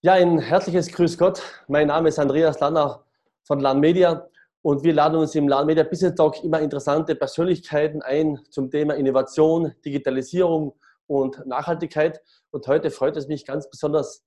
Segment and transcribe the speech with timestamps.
[0.00, 1.42] Ja, ein herzliches Grüß Gott.
[1.66, 3.04] Mein Name ist Andreas Lanner
[3.42, 4.28] von LAN Media
[4.62, 8.94] und wir laden uns im LAN Media Business Talk immer interessante Persönlichkeiten ein zum Thema
[8.94, 12.20] Innovation, Digitalisierung und Nachhaltigkeit.
[12.52, 14.24] Und heute freut es mich ganz besonders,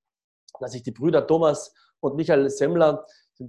[0.60, 3.06] dass ich die Brüder Thomas und Michael Semmler,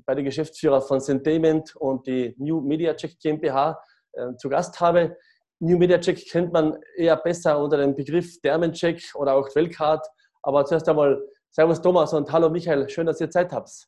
[0.07, 3.83] beide Geschäftsführer von Sentiment und die New Media Check GmbH,
[4.13, 5.17] äh, zu Gast habe.
[5.59, 10.07] New Media Check kennt man eher besser unter dem Begriff Dermencheck oder auch Wellcard.
[10.45, 11.21] Aber zuerst einmal
[11.55, 13.87] Servus Thomas und hallo Michael, schön, dass ihr Zeit habt.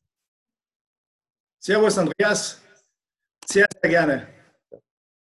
[1.59, 2.61] Servus Andreas,
[3.47, 4.29] sehr, sehr gerne.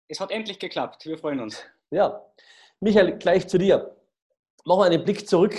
[0.07, 1.63] Es hat endlich geklappt, wir freuen uns.
[1.91, 2.25] Ja,
[2.79, 3.95] Michael, gleich zu dir.
[4.65, 5.53] Machen wir einen Blick zurück.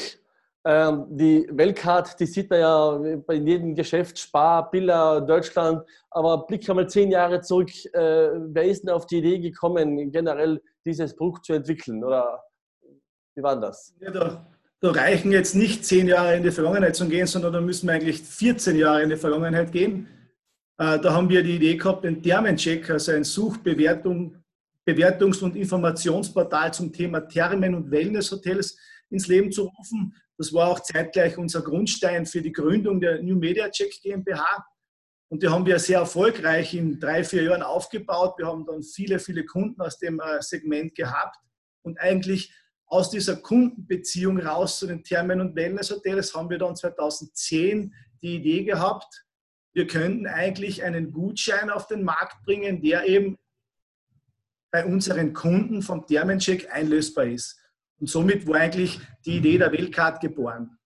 [0.66, 5.86] Ähm, die Weltcard, die sieht man ja bei jedem Geschäft, Spar, Billa, Deutschland.
[6.11, 7.70] Aber blick einmal zehn Jahre zurück.
[7.95, 12.02] Äh, wer ist denn auf die Idee gekommen, generell dieses Produkt zu entwickeln?
[12.02, 12.42] Oder
[13.36, 13.95] wie war das?
[14.00, 14.45] Ja,
[14.84, 17.95] da reichen jetzt nicht zehn Jahre in die Vergangenheit zu gehen, sondern da müssen wir
[17.95, 20.06] eigentlich 14 Jahre in die Vergangenheit gehen.
[20.77, 24.36] Äh, da haben wir die Idee gehabt, den Thermencheck, also ein Suchbewertung,
[24.86, 28.77] Bewertungs- und Informationsportal zum Thema Thermen- und Wellnesshotels
[29.08, 30.14] ins Leben zu rufen.
[30.36, 34.67] Das war auch zeitgleich unser Grundstein für die Gründung der New Media Check GmbH.
[35.30, 38.34] Und die haben wir sehr erfolgreich in drei, vier Jahren aufgebaut.
[38.36, 41.39] Wir haben dann viele, viele Kunden aus dem äh, Segment gehabt
[41.80, 42.53] und eigentlich
[42.95, 47.92] aus dieser Kundenbeziehung raus zu den Thermen- und Wellnesshotels haben wir dann 2010
[48.23, 49.27] die Idee gehabt,
[49.73, 53.36] wir könnten eigentlich einen Gutschein auf den Markt bringen, der eben
[54.70, 57.61] bei unseren Kunden vom Thermencheck einlösbar ist.
[57.98, 60.79] Und somit war eigentlich die Idee der Weltcard geboren.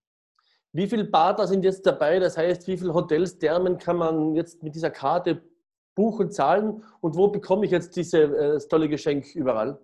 [0.73, 2.19] Wie viele Partner sind jetzt dabei?
[2.21, 5.43] Das heißt, wie viele Hotels, Thermen kann man jetzt mit dieser Karte
[5.95, 6.83] buchen, zahlen?
[7.03, 9.79] Und wo bekomme ich jetzt dieses äh, tolle Geschenk überall?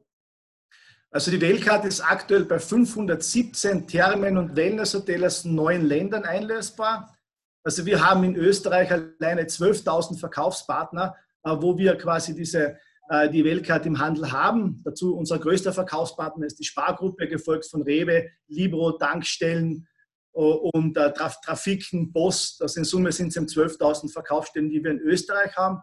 [1.15, 7.17] Also die Weltkarte ist aktuell bei 517 Thermen- und Wellnesshotels aus neun Ländern einlösbar.
[7.63, 12.81] Also wir haben in Österreich alleine 12.000 Verkaufspartner, äh, wo wir quasi diese,
[13.11, 14.83] äh, die Weltkarte im Handel haben.
[14.85, 19.87] Dazu unser größter Verkaufspartner ist die Spargruppe, gefolgt von Rewe, Libro, Tankstellen
[20.35, 22.61] äh, und Trafiken, Post.
[22.61, 25.81] Also in Summe sind es 12.000 Verkaufsstellen, die wir in Österreich haben.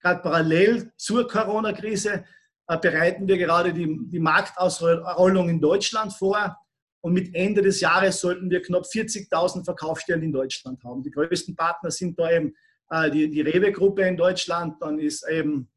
[0.00, 2.24] Gerade parallel zur Corona-Krise
[2.76, 6.56] bereiten wir gerade die, die Marktausrollung in Deutschland vor.
[7.00, 11.02] Und mit Ende des Jahres sollten wir knapp 40.000 Verkaufsstellen in Deutschland haben.
[11.02, 12.54] Die größten Partner sind da eben
[12.90, 15.68] äh, die, die Rewe-Gruppe in Deutschland, dann ist eben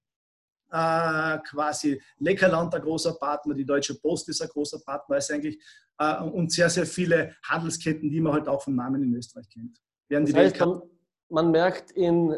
[0.71, 5.57] äh, quasi Leckerland ein großer Partner, die Deutsche Post ist ein großer Partner, ist eigentlich
[5.97, 9.79] äh, und sehr, sehr viele Handelsketten, die man halt auch vom Namen in Österreich kennt.
[10.09, 10.81] das heißt, man,
[11.29, 12.31] man, merkt in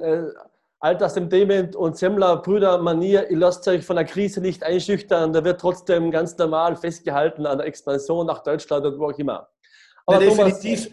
[0.79, 5.59] Altersempdement und Semmler, Brüder, Manier, ihr lasst euch von der Krise nicht einschüchtern, da wird
[5.59, 9.49] trotzdem ganz normal festgehalten an der Expansion nach Deutschland und wo auch immer.
[10.05, 10.91] Aber ja, definitiv,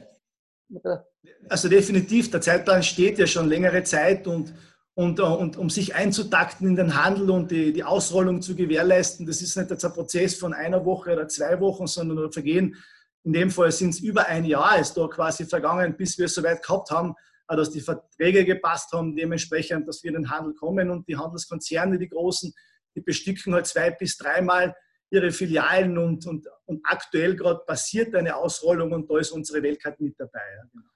[0.73, 1.01] Thomas,
[1.49, 4.55] also definitiv, der Zeitplan steht ja schon längere Zeit und,
[4.95, 9.43] und, und um sich einzutakten in den Handel und die, die Ausrollung zu gewährleisten, das
[9.43, 12.77] ist nicht jetzt ein Prozess von einer Woche oder zwei Wochen, sondern vergehen,
[13.25, 16.35] in dem Fall sind es über ein Jahr, ist da quasi vergangen, bis wir es
[16.35, 17.15] soweit gehabt haben,
[17.49, 21.99] dass die Verträge gepasst haben, dementsprechend, dass wir in den Handel kommen und die Handelskonzerne,
[21.99, 22.53] die großen,
[22.95, 24.75] die bestücken halt zwei bis dreimal
[25.11, 30.03] ihre Filialen und, und, und aktuell gerade passiert eine Ausrollung und da ist unsere Weltkarte
[30.03, 30.41] mit dabei.
[30.57, 30.89] Ja, genau.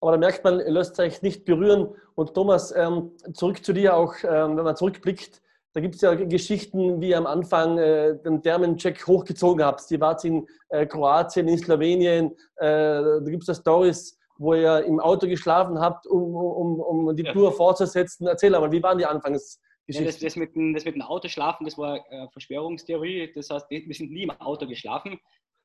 [0.00, 1.88] Aber da merkt man, ihr lässt euch nicht berühren.
[2.14, 6.14] Und Thomas, ähm, zurück zu dir auch, ähm, wenn man zurückblickt, da gibt es ja
[6.14, 9.90] Geschichten, wie ihr am Anfang äh, den Thermencheck hochgezogen habt.
[9.90, 14.84] Die wart in äh, Kroatien, in Slowenien, äh, da gibt es ja Stories, wo ihr
[14.84, 17.32] im Auto geschlafen habt, um, um, um die ja.
[17.32, 18.26] Tour fortzusetzen.
[18.26, 19.66] Erzähl einmal, wie waren die Anfangsgeschichten?
[19.88, 23.32] Ja, das, das, mit dem, das mit dem Auto schlafen, das war äh, Verschwörungstheorie.
[23.34, 25.18] Das heißt, wir sind nie im Auto geschlafen.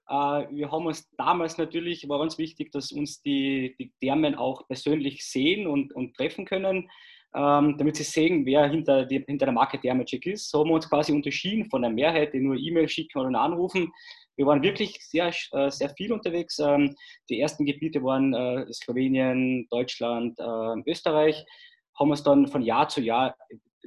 [0.08, 0.14] Äh,
[0.52, 5.26] wir haben uns damals natürlich, war uns wichtig, dass uns die, die Thermen auch persönlich
[5.26, 6.90] sehen und, und treffen können,
[7.34, 10.50] ähm, damit sie sehen, wer hinter, die, hinter der Marke Thermagic ist.
[10.50, 13.92] So haben wir uns quasi unterschieden von der Mehrheit, die nur E-Mail schicken oder anrufen.
[14.36, 16.60] Wir waren wirklich sehr, äh, sehr viel unterwegs.
[16.60, 16.96] Ähm,
[17.30, 21.46] die ersten Gebiete waren äh, Slowenien, Deutschland, äh, Österreich.
[22.00, 23.36] Haben uns dann von Jahr zu Jahr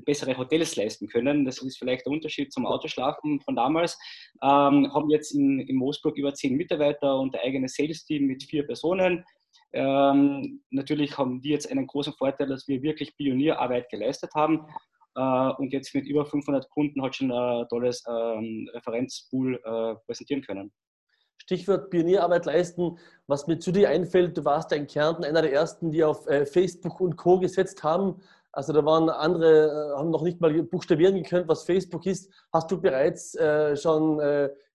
[0.04, 1.44] bessere Hotels leisten können.
[1.44, 3.98] Das ist vielleicht der Unterschied zum Autoschlafen von damals.
[4.42, 8.66] Ähm, haben jetzt in, in Moosburg über zehn Mitarbeiter und ein eigenes Sales-Team mit vier
[8.66, 9.24] Personen.
[9.72, 14.66] Ähm, natürlich haben die jetzt einen großen Vorteil, dass wir wirklich Pionierarbeit geleistet haben
[15.14, 20.72] und jetzt mit über 500 Kunden hat schon ein tolles ähm, Referenzpool äh, präsentieren können.
[21.36, 22.98] Stichwort Pionierarbeit leisten.
[23.26, 26.26] Was mir zu dir einfällt, du warst ja in Kärnten einer der ersten, die auf
[26.26, 27.38] äh, Facebook und Co.
[27.38, 28.20] gesetzt haben.
[28.52, 32.32] Also da waren andere, haben noch nicht mal buchstabieren können, was Facebook ist.
[32.52, 33.36] Hast du bereits
[33.82, 34.20] schon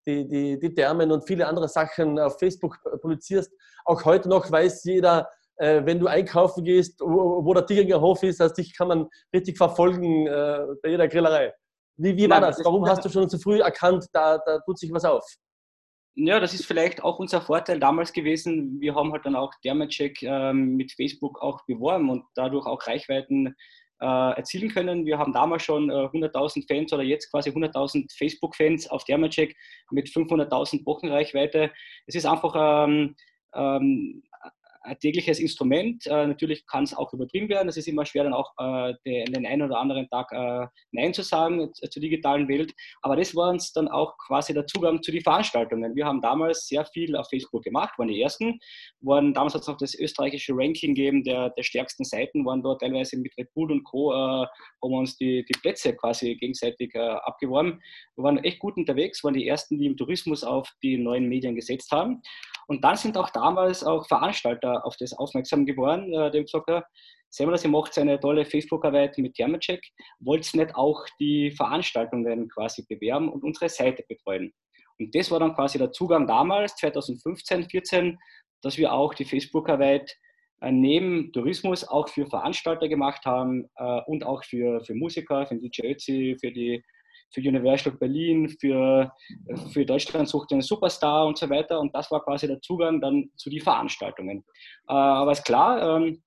[0.06, 3.52] die, die, die Thermen und viele andere Sachen auf Facebook publizierst.
[3.86, 8.24] Auch heute noch weiß jeder, äh, wenn du einkaufen gehst, wo, wo der Tieringer Hof
[8.24, 11.54] ist, also dich kann man richtig verfolgen äh, bei jeder Grillerei.
[11.98, 12.64] Wie, wie war das?
[12.64, 15.26] Warum hast du schon zu früh erkannt, da, da tut sich was auf?
[16.16, 18.80] Ja, das ist vielleicht auch unser Vorteil damals gewesen.
[18.80, 23.56] Wir haben halt dann auch Thermacheck ähm, mit Facebook auch beworben und dadurch auch Reichweiten
[24.02, 25.06] äh, erzielen können.
[25.06, 29.56] Wir haben damals schon äh, 100.000 Fans oder jetzt quasi 100.000 Facebook-Fans auf Thermacheck
[29.92, 31.72] mit 500.000 Wochenreichweite.
[32.08, 33.16] Es ist einfach ähm,
[33.54, 34.24] ähm,
[35.00, 36.06] tägliches Instrument.
[36.08, 37.70] Äh, natürlich kann es auch übertrieben werden.
[37.70, 41.14] Es ist immer schwer, dann auch äh, den, den einen oder anderen Tag äh, Nein
[41.14, 42.74] zu sagen zur digitalen Welt.
[43.02, 45.96] Aber das war uns dann auch quasi der Zugang zu den Veranstaltungen.
[45.96, 48.60] Wir haben damals sehr viel auf Facebook gemacht, waren die ersten.
[49.02, 52.82] Waren, damals hat es noch das österreichische Ranking gegeben der, der stärksten Seiten, waren dort
[52.82, 54.12] teilweise mit Red Bull und Co.
[54.12, 57.82] Äh, haben uns die, die Plätze quasi gegenseitig äh, abgeworben.
[58.16, 61.56] Wir waren echt gut unterwegs, waren die ersten, die im Tourismus auf die neuen Medien
[61.56, 62.22] gesetzt haben.
[62.70, 66.70] Und dann sind auch damals auch Veranstalter auf das aufmerksam geworden, äh, dem gesagt,
[67.32, 69.82] Semmelers, ihr macht eine tolle Facebook-Arbeit mit Thermacheck,
[70.20, 74.54] wollt nicht auch die Veranstaltungen quasi bewerben und unsere Seite betreuen?
[75.00, 78.20] Und das war dann quasi der Zugang damals, 2015, 2014,
[78.62, 80.16] dass wir auch die Facebook-Arbeit
[80.62, 85.56] äh, neben Tourismus auch für Veranstalter gemacht haben äh, und auch für, für Musiker, für
[85.56, 86.84] DJ Ötzi, für die
[87.32, 89.12] für Universal Berlin, für,
[89.72, 91.80] für Deutschland sucht einen Superstar und so weiter.
[91.80, 94.44] Und das war quasi der Zugang dann zu den Veranstaltungen.
[94.88, 96.22] Äh, aber ist klar, ähm,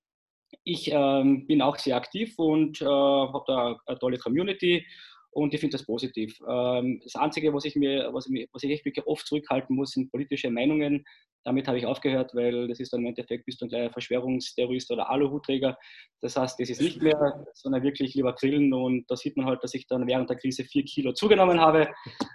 [0.65, 4.85] ich ähm, bin auch sehr aktiv und äh, habe da eine tolle Community
[5.31, 6.39] und ich finde das positiv.
[6.49, 9.93] Ähm, das Einzige, was ich mir, was ich, was ich echt wirklich oft zurückhalten muss,
[9.93, 11.05] sind politische Meinungen.
[11.45, 14.91] Damit habe ich aufgehört, weil das ist dann im Endeffekt bist du ein kleiner Verschwörungsterrorist
[14.91, 15.77] oder Aluhutträger.
[16.21, 19.63] Das heißt, das ist nicht mehr, sondern wirklich lieber grillen und da sieht man halt,
[19.63, 21.89] dass ich dann während der Krise vier Kilo zugenommen habe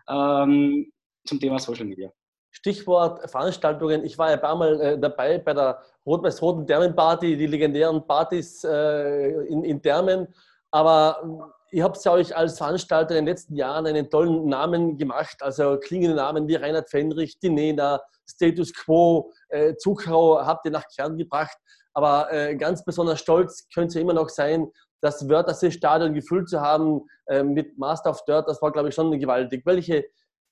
[0.10, 0.92] ähm,
[1.26, 2.12] zum Thema Social Media.
[2.52, 4.04] Stichwort Veranstaltungen.
[4.04, 8.64] Ich war ja ein paar Mal äh, dabei bei der Rot-Weiß-Roten Thermenparty, die legendären Partys
[8.64, 10.28] äh, in, in Thermen.
[10.72, 15.38] Aber ihr habt ja euch als Veranstalter in den letzten Jahren einen tollen Namen gemacht,
[15.42, 20.86] also klingende Namen wie Reinhard Fenrich, die Nena, Status Quo, äh, Zuckerau habt ihr nach
[20.96, 21.58] Kern gebracht.
[21.94, 24.68] Aber äh, ganz besonders stolz könnt ihr immer noch sein,
[25.02, 28.48] das Wörthersee-Stadion gefüllt zu haben äh, mit Master of Dirt.
[28.48, 29.66] Das war, glaube ich, schon gewaltig.
[29.66, 30.06] Welche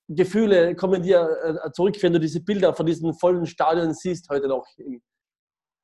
[0.08, 4.48] Gefühle kommen dir äh, zurück, wenn du diese Bilder von diesen vollen Stadien siehst heute
[4.48, 5.02] noch im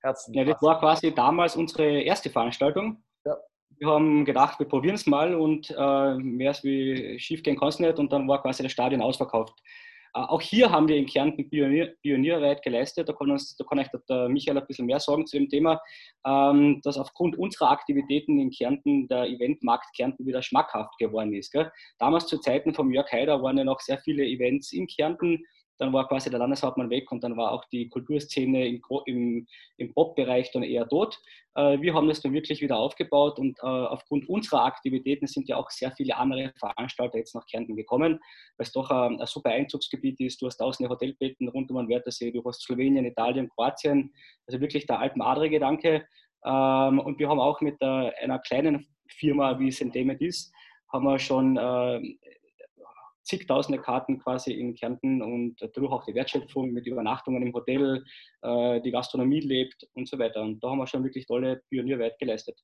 [0.02, 0.34] Herzen?
[0.34, 3.04] Ja, das war quasi damals unsere erste Veranstaltung.
[3.82, 7.70] Wir haben gedacht, wir probieren es mal und äh, mehr als wie schief gehen kann
[7.70, 9.60] es nicht und dann war quasi das Stadion ausverkauft.
[10.14, 13.10] Äh, auch hier haben wir in Kärnten Pionier, Pionierarbeit geleistet.
[13.10, 15.82] Da kann, uns, da kann euch der Michael ein bisschen mehr sagen zu dem Thema,
[16.28, 21.52] ähm, dass aufgrund unserer Aktivitäten in Kärnten der Eventmarkt Kärnten wieder schmackhaft geworden ist.
[21.52, 21.72] Gell?
[21.98, 25.44] Damals zu Zeiten von Jörg Haider waren ja noch sehr viele Events in Kärnten
[25.82, 29.48] dann war quasi der Landeshauptmann weg und dann war auch die Kulturszene im, im,
[29.78, 31.20] im Pop-Bereich dann eher tot.
[31.56, 35.58] Äh, wir haben das dann wirklich wieder aufgebaut und äh, aufgrund unserer Aktivitäten sind ja
[35.58, 38.20] auch sehr viele andere Veranstalter jetzt nach Kärnten gekommen,
[38.58, 40.40] weil es doch ein, ein super Einzugsgebiet ist.
[40.40, 44.14] Du hast tausende Hotelbetten rund um den Wörthersee, du hast Slowenien, Italien, Kroatien,
[44.46, 46.06] also wirklich der Alpen-Adre-Gedanke.
[46.46, 50.54] Ähm, und wir haben auch mit einer kleinen Firma, wie Sendemet ist,
[50.94, 52.02] haben wir schon äh,
[53.24, 58.04] zigtausende Karten quasi in Kärnten und dadurch auch die Wertschöpfung mit Übernachtungen im Hotel,
[58.42, 60.42] äh, die Gastronomie lebt und so weiter.
[60.42, 62.60] Und da haben wir schon wirklich tolle Pionierarbeit geleistet.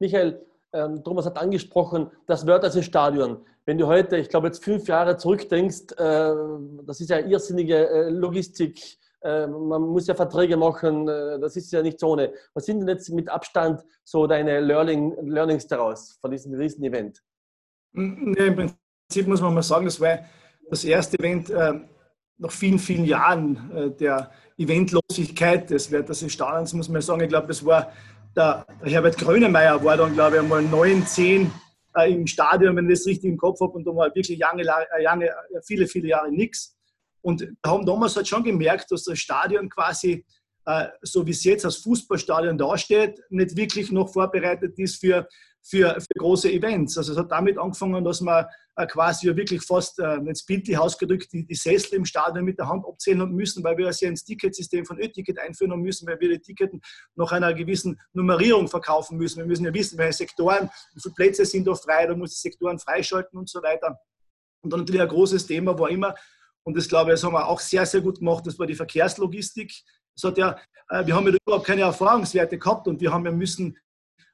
[0.00, 3.44] Michael, ähm, Thomas hat angesprochen, das Wörthersee-Stadion.
[3.64, 6.34] Wenn du heute, ich glaube jetzt fünf Jahre zurückdenkst, äh,
[6.84, 11.72] das ist ja irrsinnige äh, Logistik, äh, man muss ja Verträge machen, äh, das ist
[11.72, 12.32] ja nicht so ohne.
[12.52, 17.22] Was sind denn jetzt mit Abstand so deine Learning, Learnings daraus von diesem Riesen-Event?
[17.92, 18.74] Nee, Im
[19.08, 20.18] Prinzip muss man mal sagen, das war
[20.70, 21.80] das erste Event äh,
[22.38, 27.20] nach vielen, vielen Jahren äh, der Eventlosigkeit des Wörthersee Stadions, muss man sagen.
[27.20, 27.92] Ich glaube, das war
[28.36, 31.50] der, der, Herbert Grönemeyer war dann, glaube ich, einmal neun, zehn
[31.96, 34.62] äh, im Stadion, wenn ich das richtig im Kopf habe, und da war wirklich lange,
[34.62, 35.30] lange,
[35.64, 36.76] viele, viele Jahre nichts.
[37.22, 40.24] Und wir haben damals halt schon gemerkt, dass das Stadion quasi,
[40.66, 45.28] äh, so wie es jetzt als Fußballstadion dasteht, nicht wirklich noch vorbereitet ist für,
[45.66, 46.98] für, für große Events.
[46.98, 48.44] Also es hat damit angefangen, dass man
[48.76, 52.68] äh, quasi wirklich fast äh, ins bildlich ausgedrückt die, die Sessel im Stadion mit der
[52.68, 56.20] Hand abzählen haben müssen, weil wir ja ein Ticketsystem von Ö-Ticket einführen haben müssen, weil
[56.20, 56.76] wir die Tickets
[57.14, 59.38] nach einer gewissen Nummerierung verkaufen müssen.
[59.38, 62.48] Wir müssen ja wissen, welche Sektoren, wie viele Plätze sind da frei, da muss die
[62.48, 63.98] Sektoren freischalten und so weiter.
[64.62, 66.14] Und dann natürlich ein großes Thema war immer,
[66.66, 68.74] und das glaube ich, das haben wir auch sehr, sehr gut gemacht, das war die
[68.74, 69.72] Verkehrslogistik.
[70.16, 73.32] Das hat ja, äh, wir haben ja überhaupt keine Erfahrungswerte gehabt und wir haben ja
[73.32, 73.76] müssen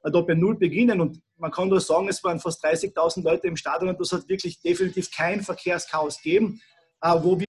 [0.03, 1.01] da bei Null beginnen.
[1.01, 4.27] Und man kann nur sagen, es waren fast 30.000 Leute im Stadion und das hat
[4.27, 6.61] wirklich definitiv kein Verkehrschaos gegeben.
[7.01, 7.47] wo wir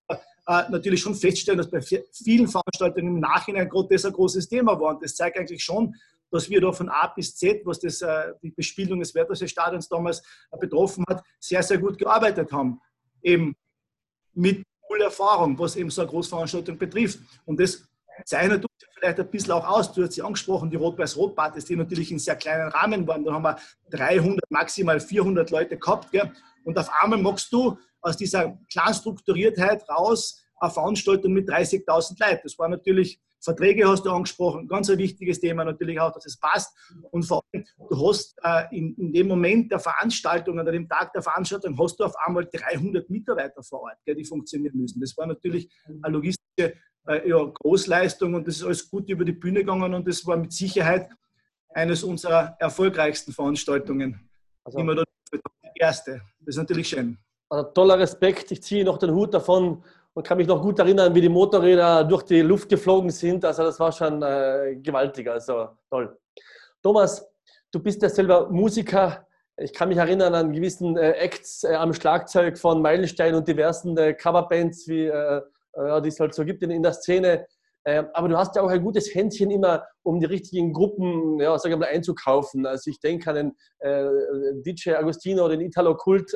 [0.68, 4.94] natürlich schon feststellen, dass bei vielen Veranstaltungen im Nachhinein gerade das ein großes Thema war.
[4.94, 5.94] Und das zeigt eigentlich schon,
[6.30, 8.02] dass wir da von A bis Z, was das,
[8.42, 10.22] die Bespielung des Werthersee-Stadions damals
[10.58, 12.80] betroffen hat, sehr, sehr gut gearbeitet haben.
[13.22, 13.54] Eben
[14.34, 14.64] mit
[15.00, 17.18] Erfahrung, was eben so eine Großveranstaltung betrifft.
[17.46, 17.88] Und das
[18.24, 19.92] zeichnet uns vielleicht ein bisschen auch aus.
[19.92, 23.24] Du hast sie angesprochen, die Rot-Weiß-Rot-Partys, die natürlich in sehr kleinen Rahmen waren.
[23.24, 23.56] Da haben wir
[23.90, 26.10] 300, maximal 400 Leute gehabt.
[26.12, 26.30] Gell?
[26.64, 32.40] Und auf einmal magst du aus dieser klaren Strukturiertheit raus eine Veranstaltung mit 30.000 Leuten.
[32.44, 36.38] Das war natürlich Verträge hast du angesprochen, ganz ein wichtiges Thema natürlich auch, dass es
[36.38, 36.76] passt.
[37.10, 41.12] Und vor allem, du hast äh, in, in, dem Moment der Veranstaltung, an dem Tag
[41.12, 45.00] der Veranstaltung, hast du auf einmal 300 Mitarbeiter vor Ort, gell, die funktionieren müssen.
[45.00, 45.68] Das war natürlich
[46.02, 46.74] eine logistische
[47.06, 50.36] äh, ja, Großleistung und das ist alles gut über die Bühne gegangen und das war
[50.36, 51.10] mit Sicherheit
[51.70, 54.28] eines unserer erfolgreichsten Veranstaltungen.
[54.64, 56.22] Also, Immer die erste.
[56.40, 57.18] Das ist natürlich schön.
[57.48, 58.50] Also toller Respekt.
[58.50, 59.82] Ich ziehe noch den Hut davon
[60.14, 63.44] und kann mich noch gut erinnern, wie die Motorräder durch die Luft geflogen sind.
[63.44, 66.16] Also das war schon äh, gewaltig, also toll.
[66.82, 67.26] Thomas,
[67.70, 69.26] du bist ja selber Musiker.
[69.56, 73.96] Ich kann mich erinnern an gewissen äh, Acts äh, am Schlagzeug von Meilenstein und diversen
[73.96, 75.42] äh, Coverbands, wie äh,
[75.76, 77.46] die es halt so gibt in, in der Szene.
[77.84, 81.58] Ähm, aber du hast ja auch ein gutes Händchen immer, um die richtigen Gruppen ja,
[81.58, 82.64] sag ich mal, einzukaufen.
[82.66, 84.08] Also ich denke an den äh,
[84.64, 86.32] DJ Agostino, den Italo Kult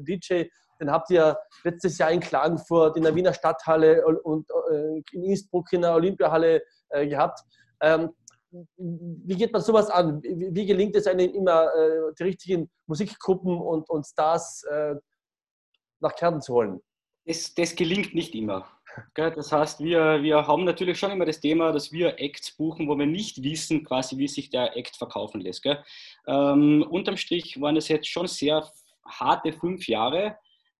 [0.00, 0.44] DJ,
[0.80, 5.72] den habt ihr letztes Jahr in Klagenfurt, in der Wiener Stadthalle und äh, in Innsbruck
[5.72, 7.40] in der Olympiahalle äh, gehabt.
[7.80, 8.10] Ähm,
[8.76, 10.20] wie geht man sowas an?
[10.22, 14.64] Wie gelingt es einem immer, äh, die richtigen Musikgruppen und, und Stars
[16.00, 16.80] nach Kärnten zu holen?
[17.24, 18.66] Das, das gelingt nicht immer.
[19.14, 22.98] Das heißt, wir, wir haben natürlich schon immer das Thema, dass wir Acts buchen, wo
[22.98, 25.64] wir nicht wissen, quasi, wie sich der Act verkaufen lässt.
[26.26, 28.68] Ähm, unterm Strich waren das jetzt schon sehr
[29.04, 30.36] harte fünf Jahre,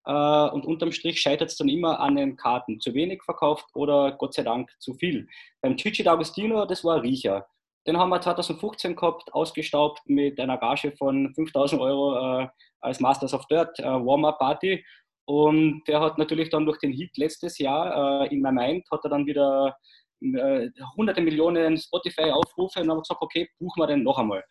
[0.06, 2.80] äh, und unterm Strich scheitert es dann immer an den Karten.
[2.80, 5.28] Zu wenig verkauft oder Gott sei Dank zu viel.
[5.60, 7.46] Beim Chichi D'Agostino, das war Riecher.
[7.86, 12.48] Den haben wir 2015 gehabt, ausgestaubt mit einer Gage von 5000 Euro äh,
[12.80, 14.84] als Masters of Dirt äh, Warm-Up-Party.
[15.26, 19.04] Und der hat natürlich dann durch den Hit letztes Jahr äh, in My Mind hat
[19.04, 19.76] er dann wieder
[20.20, 24.44] äh, hunderte Millionen Spotify-Aufrufe und haben gesagt, okay, buchen wir den noch einmal.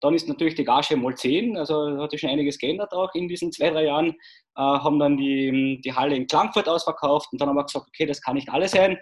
[0.00, 3.28] Dann ist natürlich die Gage mal 10, also hat sich schon einiges geändert auch in
[3.28, 4.10] diesen zwei, drei Jahren.
[4.56, 8.06] Äh, haben dann die, die Halle in Klagenfurt ausverkauft und dann haben wir gesagt, okay,
[8.06, 8.98] das kann nicht alles sein.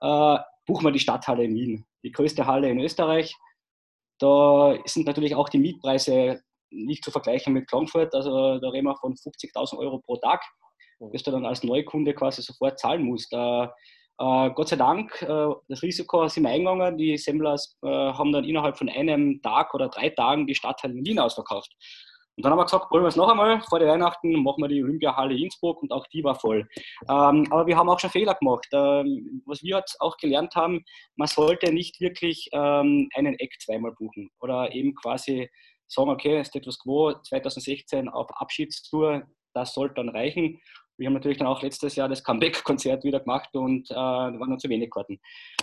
[0.00, 3.34] Äh, buchen wir die Stadthalle in Wien, die größte Halle in Österreich.
[4.18, 8.14] Da sind natürlich auch die Mietpreise nicht zu vergleichen mit Klagenfurt.
[8.14, 10.42] Also da reden wir von 50.000 Euro pro Tag,
[11.12, 13.32] das du dann als Neukunde quasi sofort zahlen musst.
[13.32, 13.68] Äh,
[14.20, 16.98] äh, Gott sei Dank, äh, das Risiko sind wir eingegangen.
[16.98, 21.06] Die Semblers äh, haben dann innerhalb von einem Tag oder drei Tagen die Stadtteile in
[21.06, 21.72] Wien ausverkauft.
[22.38, 24.68] Und dann haben wir gesagt, wollen wir es noch einmal vor der Weihnachten, machen wir
[24.68, 26.68] die Olympiahalle Innsbruck und auch die war voll.
[27.08, 28.64] Ähm, aber wir haben auch schon Fehler gemacht.
[28.72, 30.84] Ähm, was wir jetzt auch gelernt haben,
[31.16, 35.50] man sollte nicht wirklich ähm, einen Eck zweimal buchen oder eben quasi
[35.88, 40.60] sagen, okay, Status Quo 2016 auf Abschiedstour, das sollte dann reichen.
[40.98, 44.50] Wir haben natürlich dann auch letztes Jahr das Comeback-Konzert wieder gemacht und äh, da waren
[44.50, 45.20] noch zu wenig Karten.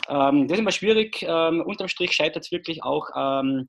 [0.08, 1.24] Ähm, das ist immer schwierig.
[1.28, 3.10] Ähm, unterm Strich scheitert es wirklich auch.
[3.16, 3.68] Ähm,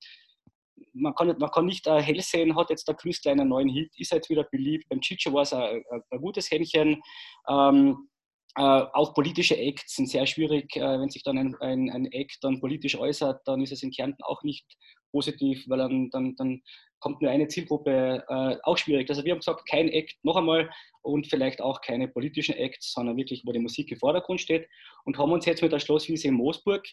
[0.92, 3.90] man, kann, man kann nicht äh, hell sehen, hat jetzt der Künstler einen neuen Hit,
[3.98, 4.88] ist jetzt wieder beliebt.
[4.88, 7.02] Beim Chicho war es ein, ein, gutes Händchen.
[7.48, 8.08] Ähm,
[8.56, 10.76] äh, auch politische Acts sind sehr schwierig.
[10.76, 13.90] Äh, wenn sich dann ein, ein, ein Act dann politisch äußert, dann ist es in
[13.90, 14.66] Kärnten auch nicht
[15.16, 16.62] positiv, weil dann, dann, dann
[16.99, 19.08] kommt nur eine Zielgruppe äh, auch schwierig.
[19.08, 20.68] Also wir haben gesagt, kein Act noch einmal
[21.00, 24.68] und vielleicht auch keine politischen Acts, sondern wirklich, wo die Musik im Vordergrund steht.
[25.04, 26.85] Und haben uns jetzt mit der Schlosswiese in Moosburg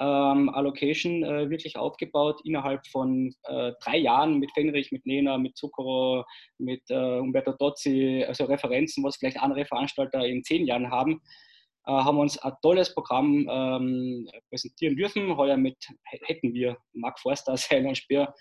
[0.00, 5.56] ähm, Allocation äh, wirklich aufgebaut innerhalb von äh, drei Jahren mit Fenrich, mit Nena, mit
[5.56, 6.24] Zucchero,
[6.58, 11.20] mit äh, Umberto Dozzi, also Referenzen, was vielleicht andere Veranstalter in zehn Jahren haben,
[11.92, 15.36] haben uns ein tolles Programm ähm, präsentieren dürfen.
[15.36, 18.34] Heuer mit, hätten wir Mark Forster, Seiler Speer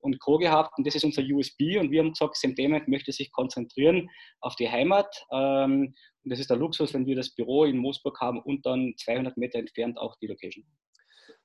[0.00, 0.38] und Co.
[0.38, 4.08] gehabt und das ist unser USB und wir haben gesagt, Semdement möchte sich konzentrieren
[4.40, 8.20] auf die Heimat ähm, und das ist der Luxus, wenn wir das Büro in Moosburg
[8.20, 10.64] haben und dann 200 Meter entfernt auch die Location.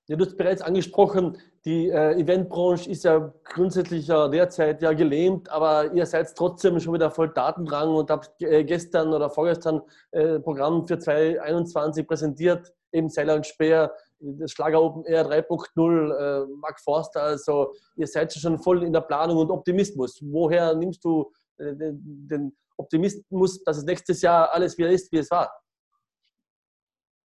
[0.08, 5.50] Ja, du hast bereits angesprochen, die äh, Eventbranche ist ja grundsätzlich ja derzeit ja gelähmt,
[5.50, 9.82] aber ihr seid trotzdem schon wieder voll Datendrang und habt äh, gestern oder vorgestern
[10.12, 16.48] äh, Programm für 2021 präsentiert, eben Seiler und Speer, das Schlager Open Air 3.0, äh,
[16.58, 20.20] Mark Forster, also ihr seid schon voll in der Planung und Optimismus.
[20.22, 25.32] Woher nimmst du äh, den Optimismus, dass es nächstes Jahr alles wieder ist, wie es
[25.32, 25.50] war?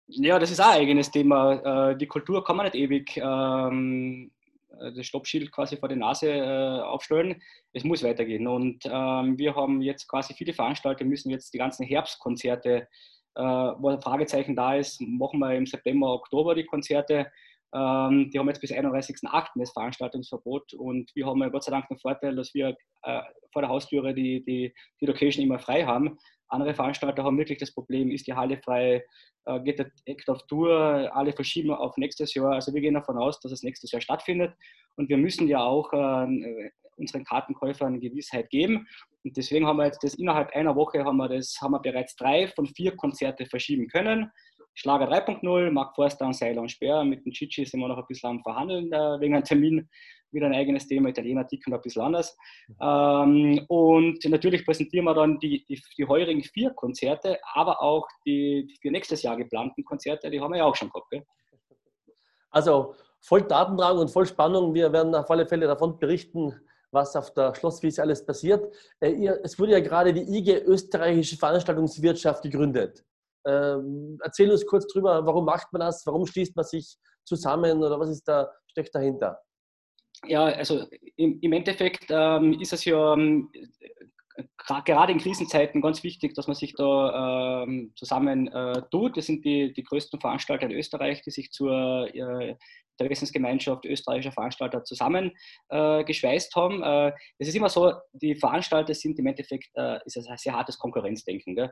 [0.07, 1.91] Ja, das ist auch ein eigenes Thema.
[1.91, 4.31] Äh, die Kultur kann man nicht ewig ähm,
[4.79, 7.41] das Stoppschild quasi vor die Nase äh, aufstellen.
[7.73, 8.47] Es muss weitergehen.
[8.47, 12.87] Und ähm, wir haben jetzt quasi viele Veranstalter, müssen jetzt die ganzen Herbstkonzerte,
[13.35, 17.31] äh, wo ein Fragezeichen da ist, machen wir im September, Oktober die Konzerte.
[17.73, 19.47] Ähm, die haben jetzt bis 31.08.
[19.55, 23.21] das Veranstaltungsverbot und wir haben ja Gott sei Dank den Vorteil, dass wir äh,
[23.51, 26.17] vor der Haustüre die, die, die Location immer frei haben.
[26.47, 29.03] Andere Veranstalter haben wirklich das Problem, ist die Halle frei,
[29.45, 32.53] äh, geht der Act auf Tour, alle verschieben auf nächstes Jahr.
[32.53, 34.53] Also wir gehen davon aus, dass es nächstes Jahr stattfindet.
[34.95, 38.87] Und wir müssen ja auch äh, unseren Kartenkäufern Gewissheit geben.
[39.23, 42.15] Und deswegen haben wir jetzt das innerhalb einer Woche haben wir das, haben wir bereits
[42.15, 44.31] drei von vier Konzerte verschieben können.
[44.75, 47.03] Schlager 3.0, Mark Forster und Seiler und Speer.
[47.03, 49.89] Mit dem Chichi sind wir noch ein bisschen am Verhandeln äh, wegen einem Termin
[50.31, 51.09] wieder ein eigenes Thema.
[51.09, 52.37] Italiener ticken ein bisschen anders.
[52.81, 58.67] Ähm, und natürlich präsentieren wir dann die, die, die heurigen vier Konzerte, aber auch die,
[58.67, 61.09] die für nächstes Jahr geplanten Konzerte, die haben wir ja auch schon gehabt.
[61.09, 61.23] Gell?
[62.51, 64.73] Also voll Datendrang und voll Spannung.
[64.73, 66.53] Wir werden auf alle Fälle davon berichten,
[66.91, 68.73] was auf der Schlosswiese alles passiert.
[68.99, 73.03] Äh, es wurde ja gerade die IG Österreichische Veranstaltungswirtschaft gegründet.
[73.45, 76.05] Ähm, erzähl uns kurz drüber, warum macht man das?
[76.05, 79.39] Warum schließt man sich zusammen oder was ist da, steckt dahinter?
[80.27, 83.49] Ja, also im, im Endeffekt ähm, ist es ja ähm,
[84.57, 89.17] gerade in Krisenzeiten ganz wichtig, dass man sich da ähm, zusammen äh, tut.
[89.17, 92.55] Das sind die, die größten Veranstalter in Österreich, die sich zur äh,
[92.97, 96.83] Interessensgemeinschaft österreichischer Veranstalter zusammengeschweißt äh, haben.
[96.83, 100.77] Äh, es ist immer so, die Veranstalter sind im Endeffekt äh, ist ein sehr hartes
[100.77, 101.69] Konkurrenzdenken.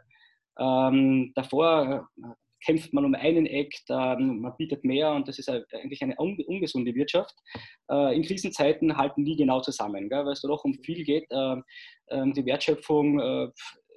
[0.60, 2.28] Ähm, davor äh,
[2.66, 3.46] kämpft man um einen
[3.90, 7.36] ähm, man bietet mehr und das ist eigentlich eine ungesunde Wirtschaft.
[7.92, 11.28] Äh, in Krisenzeiten halten die genau zusammen, weil es doch um viel geht.
[11.32, 11.64] Ähm,
[12.10, 13.48] ähm, die Wertschöpfung äh,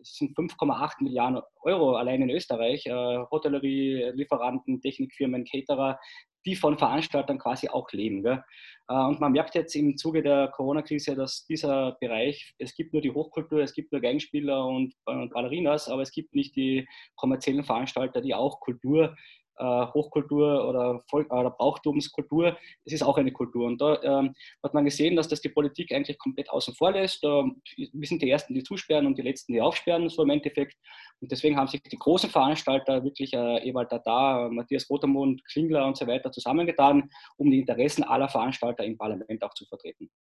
[0.03, 2.87] sind 5,8 Milliarden Euro allein in Österreich.
[2.87, 5.99] Äh, Hotellerie, Lieferanten, Technikfirmen, Caterer,
[6.47, 8.23] die von Veranstaltern quasi auch leben.
[8.23, 8.43] Gell?
[8.89, 13.03] Äh, und man merkt jetzt im Zuge der Corona-Krise, dass dieser Bereich, es gibt nur
[13.03, 16.87] die Hochkultur, es gibt nur Geigenspieler und, und Ballerinas, aber es gibt nicht die
[17.17, 19.17] kommerziellen Veranstalter, die auch Kultur
[19.59, 23.67] äh, Hochkultur oder, Volk oder Brauchtumskultur, es ist auch eine Kultur.
[23.67, 27.25] Und da ähm, hat man gesehen, dass das die Politik eigentlich komplett außen vor lässt.
[27.25, 30.77] Ähm, wir sind die Ersten, die zusperren und die Letzten, die aufsperren, so im Endeffekt.
[31.21, 35.97] Und deswegen haben sich die großen Veranstalter, wirklich äh, Ewald Tata, Matthias Rotermund, Klingler und
[35.97, 40.11] so weiter zusammengetan, um die Interessen aller Veranstalter im Parlament auch zu vertreten.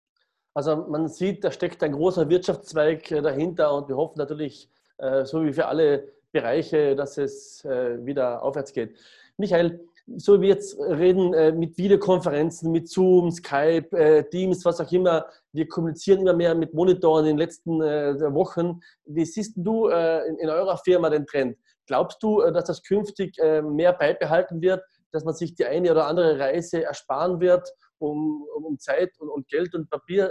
[0.57, 5.27] Also man sieht, da steckt ein großer Wirtschaftszweig äh, dahinter und wir hoffen natürlich, äh,
[5.27, 8.96] so wie für alle Bereiche, dass es äh, wieder aufwärts geht.
[9.38, 14.81] Michael, so wie wir jetzt reden äh, mit Videokonferenzen, mit Zoom, Skype, äh, Teams, was
[14.81, 18.81] auch immer, wir kommunizieren immer mehr mit Monitoren in den letzten äh, Wochen.
[19.05, 21.59] Wie siehst du in eurer Firma den Trend?
[21.87, 26.38] Glaubst du, dass das künftig mehr beibehalten wird, dass man sich die eine oder andere
[26.38, 27.68] Reise ersparen wird,
[27.99, 30.31] um, um Zeit und, und, Geld und Papier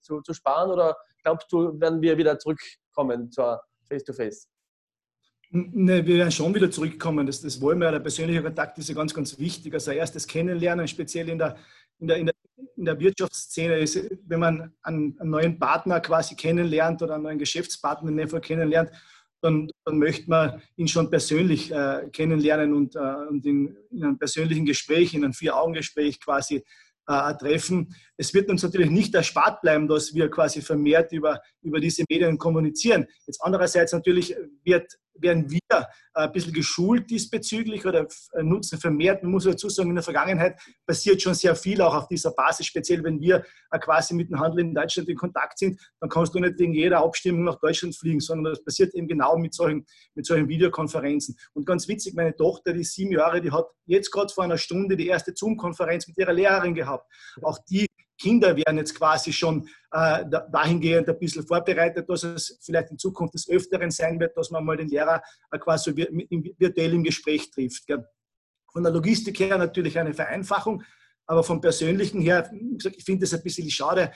[0.00, 0.70] zu, zu sparen?
[0.70, 4.46] Oder glaubst du, werden wir wieder zurückkommen zur Face-to-Face?
[4.46, 4.55] -face?
[5.50, 7.26] Ne, wir werden schon wieder zurückkommen.
[7.26, 7.90] Das, das wollen wir.
[7.90, 9.72] Der persönliche Kontakt ist ja ganz, ganz wichtig.
[9.74, 11.56] Also erstes Kennenlernen, speziell in der,
[11.98, 12.34] in der, in der,
[12.76, 17.38] in der Wirtschaftsszene, ist, wenn man einen, einen, neuen Partner quasi kennenlernt oder einen neuen
[17.38, 18.90] Geschäftspartner in dem Fall kennenlernt,
[19.40, 24.18] dann, dann möchte man ihn schon persönlich äh, kennenlernen und, äh, und in, in, einem
[24.18, 26.64] persönlichen Gespräch, in einem Vier-Augen-Gespräch quasi
[27.06, 27.94] äh, treffen.
[28.16, 32.38] Es wird uns natürlich nicht erspart bleiben, dass wir quasi vermehrt über, über diese Medien
[32.38, 33.06] kommunizieren.
[33.26, 39.22] Jetzt andererseits natürlich wird werden wir äh, ein bisschen geschult diesbezüglich oder äh, nutzen vermehrt.
[39.22, 42.66] Man muss dazu sagen, in der Vergangenheit passiert schon sehr viel auch auf dieser Basis,
[42.66, 46.34] speziell wenn wir äh, quasi mit dem Handel in Deutschland in Kontakt sind, dann kannst
[46.34, 49.86] du nicht wegen jeder Abstimmung nach Deutschland fliegen, sondern das passiert eben genau mit solchen,
[50.14, 51.36] mit solchen Videokonferenzen.
[51.54, 54.96] Und ganz witzig, meine Tochter, die sieben Jahre, die hat jetzt gerade vor einer Stunde
[54.96, 57.10] die erste Zoom-Konferenz mit ihrer Lehrerin gehabt.
[57.42, 57.86] Auch die
[58.18, 63.34] Kinder werden jetzt quasi schon äh, dahingehend ein bisschen vorbereitet, dass es vielleicht in Zukunft
[63.34, 67.86] des Öfteren sein wird, dass man mal den Lehrer äh, quasi virtuell im Gespräch trifft.
[67.86, 68.06] Gell.
[68.72, 70.82] Von der Logistik her natürlich eine Vereinfachung,
[71.26, 74.12] aber vom Persönlichen her, ich finde es ein bisschen schade.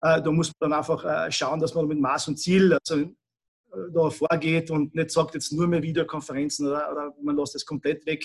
[0.00, 3.00] Äh, da muss man dann einfach äh, schauen, dass man mit Maß und Ziel also,
[3.00, 3.10] äh,
[3.94, 8.04] da vorgeht und nicht sagt, jetzt nur mehr Videokonferenzen oder, oder man lässt es komplett
[8.06, 8.24] weg.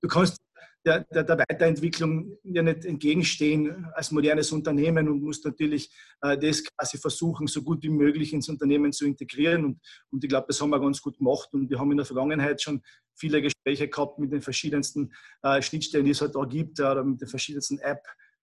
[0.00, 0.36] Du kannst
[0.84, 5.90] der, der, der, Weiterentwicklung ja nicht entgegenstehen als modernes Unternehmen und muss natürlich
[6.22, 9.64] äh, das quasi versuchen, so gut wie möglich ins Unternehmen zu integrieren.
[9.64, 11.48] Und, und ich glaube, das haben wir ganz gut gemacht.
[11.52, 12.82] Und wir haben in der Vergangenheit schon
[13.14, 17.20] viele Gespräche gehabt mit den verschiedensten äh, Schnittstellen, die es halt da gibt, oder mit
[17.20, 18.08] den verschiedensten Apps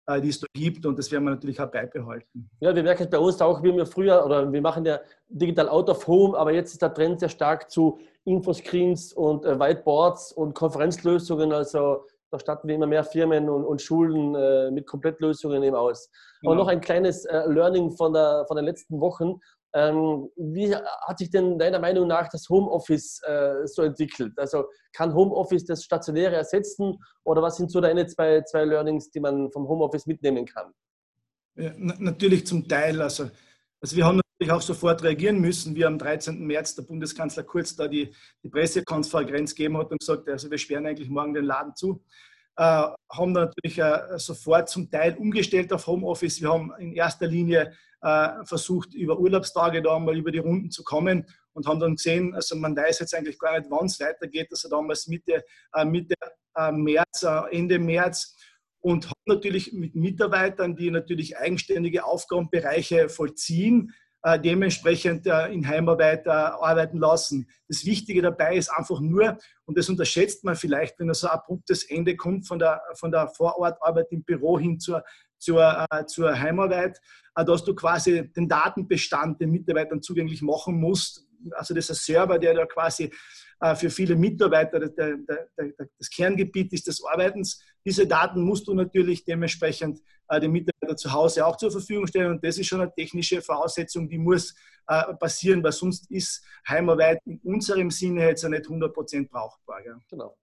[0.06, 2.50] äh, die es da gibt und das werden wir natürlich auch beibehalten.
[2.60, 5.68] Ja, wir merken es bei uns auch, wie wir früher oder wir machen ja digital
[5.68, 10.32] out of home, aber jetzt ist der Trend sehr stark zu Infoscreens und äh, Whiteboards
[10.32, 11.52] und Konferenzlösungen.
[11.52, 16.10] Also Da statten wir immer mehr Firmen und, und Schulen äh, mit Komplettlösungen eben aus.
[16.40, 16.52] Genau.
[16.52, 19.40] Aber noch ein kleines äh, Learning von, der, von den letzten Wochen.
[19.72, 24.32] Ähm, wie hat sich denn deiner Meinung nach das Homeoffice äh, so entwickelt?
[24.36, 29.20] Also kann Homeoffice das Stationäre ersetzen oder was sind so deine zwei, zwei Learnings, die
[29.20, 30.72] man vom Homeoffice mitnehmen kann?
[31.54, 33.00] Ja, natürlich zum Teil.
[33.00, 33.30] Also,
[33.80, 36.46] also wir haben auch sofort reagieren müssen, wie am 13.
[36.46, 38.10] März der Bundeskanzler Kurz da die,
[38.42, 42.02] die Pressekonferenz gegeben hat und gesagt, also wir sperren eigentlich morgen den Laden zu.
[42.56, 42.62] Äh,
[43.12, 46.40] haben natürlich äh, sofort zum Teil umgestellt auf Homeoffice.
[46.40, 50.82] Wir haben in erster Linie äh, versucht, über Urlaubstage da mal über die Runden zu
[50.84, 54.48] kommen und haben dann gesehen, also man weiß jetzt eigentlich gar nicht, wann es weitergeht,
[54.50, 56.14] also damals Mitte, äh, Mitte
[56.56, 58.36] äh, März, Ende März
[58.80, 63.92] und haben natürlich mit Mitarbeitern, die natürlich eigenständige Aufgabenbereiche vollziehen,
[64.42, 67.48] dementsprechend in Heimarbeit arbeiten lassen.
[67.68, 71.84] Das Wichtige dabei ist einfach nur, und das unterschätzt man vielleicht, wenn so ein abruptes
[71.84, 75.02] Ende kommt von der, von der Vorortarbeit im Büro hin zur,
[75.38, 77.00] zur, zur Heimarbeit,
[77.34, 81.26] dass du quasi den Datenbestand den Mitarbeitern zugänglich machen musst.
[81.52, 83.10] Also das ist ein Server, der da quasi
[83.60, 87.62] äh, für viele Mitarbeiter das Kerngebiet ist des Arbeitens.
[87.84, 90.00] Diese Daten musst du natürlich dementsprechend
[90.30, 93.42] äh, den Mitarbeitern zu Hause auch zur Verfügung stellen und das ist schon eine technische
[93.42, 94.54] Voraussetzung, die muss
[94.86, 99.80] äh, passieren, weil sonst ist Heimarbeit in unserem Sinne jetzt nicht 100% brauchbar.
[100.08, 100.36] Genau.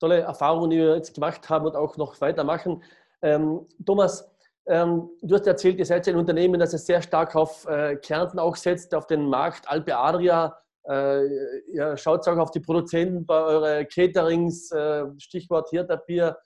[0.00, 2.82] Tolle Erfahrungen, die wir jetzt gemacht haben und auch noch weitermachen.
[3.22, 4.28] Ähm, Thomas,
[4.66, 8.56] ähm, du hast erzählt, ihr seid ein Unternehmen, das sehr stark auf äh, Kärnten auch
[8.56, 10.58] setzt, auf den Markt Alpe Adria.
[10.88, 11.26] Äh,
[11.72, 16.36] ihr schaut auch auf die Produzenten bei euren Caterings, äh, Stichwort Hirterbier.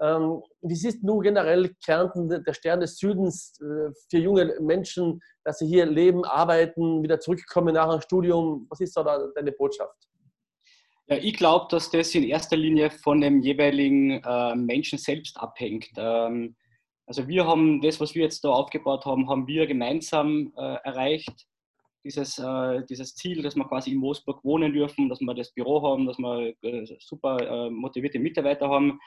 [0.00, 5.58] Ähm, wie siehst du generell Kärnten, der Stern des Südens, äh, für junge Menschen, dass
[5.58, 8.66] sie hier leben, arbeiten, wieder zurückkommen nach einem Studium?
[8.70, 9.96] Was ist da deine Botschaft?
[11.06, 15.90] Ja, ich glaube, dass das in erster Linie von dem jeweiligen äh, Menschen selbst abhängt.
[15.96, 16.54] Ähm,
[17.04, 21.48] also wir haben das, was wir jetzt da aufgebaut haben, haben wir gemeinsam äh, erreicht.
[22.04, 25.82] Dieses, äh, dieses Ziel, dass wir quasi in Moosburg wohnen dürfen, dass wir das Büro
[25.82, 29.00] haben, dass wir äh, super äh, motivierte Mitarbeiter haben.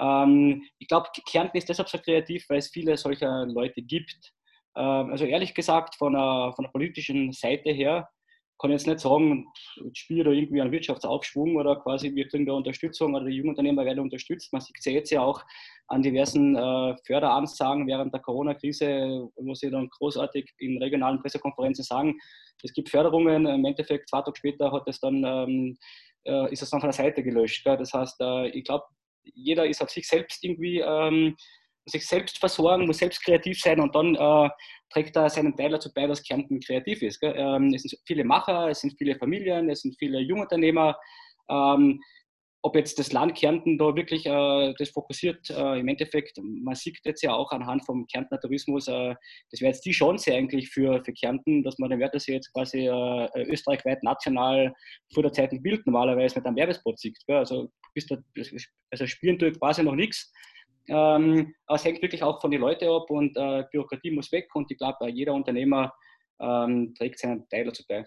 [0.00, 4.32] Ähm, ich glaube, Kärnten ist deshalb so kreativ, weil es viele solcher Leute gibt.
[4.76, 8.08] Ähm, also ehrlich gesagt, von der, von der politischen Seite her
[8.58, 9.46] kann ich jetzt nicht sagen,
[9.92, 13.84] ich spiele da irgendwie einen Wirtschaftsaufschwung oder quasi wir kriegen da Unterstützung oder die Jungunternehmer
[13.84, 14.50] werden unterstützt.
[14.52, 15.42] Man sieht jetzt ja auch
[15.88, 22.18] an diversen äh, Förderansagen während der Corona-Krise, wo sie dann großartig in regionalen Pressekonferenzen sagen,
[22.62, 25.76] es gibt Förderungen, im Endeffekt zwei Tage später hat es dann, ähm,
[26.24, 27.64] äh, ist es dann von der Seite gelöscht.
[27.64, 27.76] Gell?
[27.76, 28.84] Das heißt, äh, ich glaube,
[29.34, 31.36] jeder ist auf sich selbst irgendwie ähm,
[31.86, 34.50] sich selbst versorgen, muss selbst kreativ sein und dann äh,
[34.90, 37.20] trägt er seinen Teil dazu bei, dass Kärnten kreativ ist.
[37.22, 40.98] Ähm, es sind viele Macher, es sind viele Familien, es sind viele Jungunternehmer.
[41.48, 42.00] Ähm,
[42.66, 46.98] ob jetzt das Land Kärnten da wirklich äh, das fokussiert, äh, im Endeffekt, man sieht
[47.04, 49.14] jetzt ja auch anhand vom Kärntner Tourismus, äh,
[49.52, 52.88] das wäre jetzt die Chance eigentlich für, für Kärnten, dass man den Wörthersee jetzt quasi
[52.88, 54.74] äh, österreichweit national
[55.14, 57.16] vor der Zeit ein Bild normalerweise mit einem Werbespot sieht.
[57.28, 57.36] Gell?
[57.36, 58.16] Also, bis da,
[58.90, 60.32] also spielen tut quasi noch nichts.
[60.88, 64.48] Ähm, aber es hängt wirklich auch von den Leuten ab und äh, Bürokratie muss weg
[64.54, 65.92] und ich glaube, jeder Unternehmer
[66.40, 68.04] ähm, trägt seinen Teil dazu bei.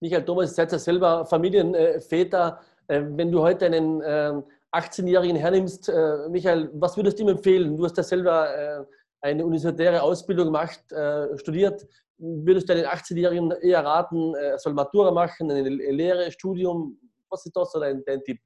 [0.00, 2.60] Michael Thomas, ihr seid ja selber Familienväter.
[2.88, 4.42] Äh, wenn du heute einen äh,
[4.72, 7.76] 18-Jährigen hernimmst, äh, Michael, was würdest du ihm empfehlen?
[7.76, 8.84] Du hast ja selber äh,
[9.20, 11.86] eine universitäre Ausbildung gemacht, äh, studiert.
[12.18, 16.98] Würdest du einen 18-Jährigen eher raten, er soll Matura machen, eine Lehre, Studium?
[17.28, 18.38] Was ist da so dein, dein Tipp?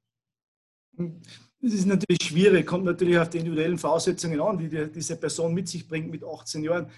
[1.61, 5.67] Das ist natürlich schwierig, kommt natürlich auf die individuellen Voraussetzungen an, die, diese Person mit
[5.67, 6.89] sich bringt mit 18 Jahren.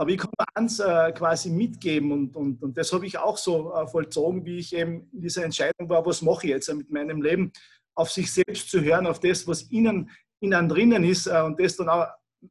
[0.00, 3.74] Aber ich kann eins äh, quasi mitgeben und, und, und das habe ich auch so
[3.74, 7.20] äh, vollzogen, wie ich eben in dieser Entscheidung war, was mache ich jetzt mit meinem
[7.20, 7.52] Leben,
[7.94, 10.08] auf sich selbst zu hören, auf das, was innen,
[10.40, 12.06] innen drinnen ist äh, und das dann auch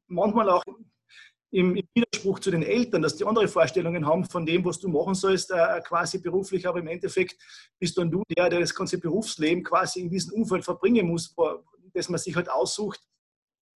[0.06, 0.64] manchmal auch
[1.50, 4.88] im, im, Widerspruch zu den Eltern, dass die andere Vorstellungen haben von dem, was du
[4.88, 7.36] machen sollst, äh, quasi beruflich, aber im Endeffekt
[7.80, 11.36] bist dann du der, der das ganze Berufsleben quasi in diesem Umfeld verbringen muss,
[11.96, 13.02] das man sich halt aussucht.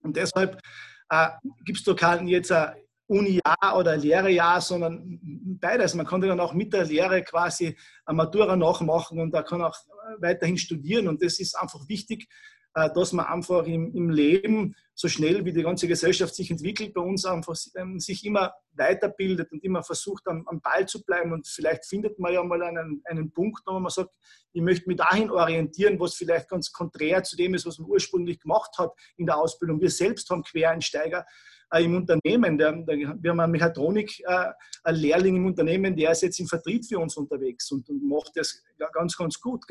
[0.02, 0.60] Und deshalb
[1.08, 1.28] äh,
[1.64, 2.74] gibst du kein jetzt ein
[3.06, 5.20] Uni-Jahr oder Lehrejahr, sondern
[5.60, 5.94] beides.
[5.94, 9.76] Man kann dann auch mit der Lehre quasi eine Matura nachmachen und da kann auch
[10.18, 12.28] weiterhin studieren und das ist einfach wichtig,
[12.74, 17.02] dass man einfach im, im, Leben so schnell wie die ganze Gesellschaft sich entwickelt, bei
[17.02, 21.32] uns einfach ähm, sich immer weiterbildet und immer versucht, am, am Ball zu bleiben.
[21.32, 24.10] Und vielleicht findet man ja mal einen, einen Punkt, wo man sagt,
[24.52, 28.40] ich möchte mich dahin orientieren, was vielleicht ganz konträr zu dem ist, was man ursprünglich
[28.40, 29.80] gemacht hat in der Ausbildung.
[29.80, 31.26] Wir selbst haben Quereinsteiger
[31.72, 32.58] äh, im Unternehmen.
[32.58, 37.70] Wir haben einen Mechatronik-Lehrling äh, im Unternehmen, der ist jetzt im Vertrieb für uns unterwegs
[37.70, 39.64] und, macht das ganz, ganz gut.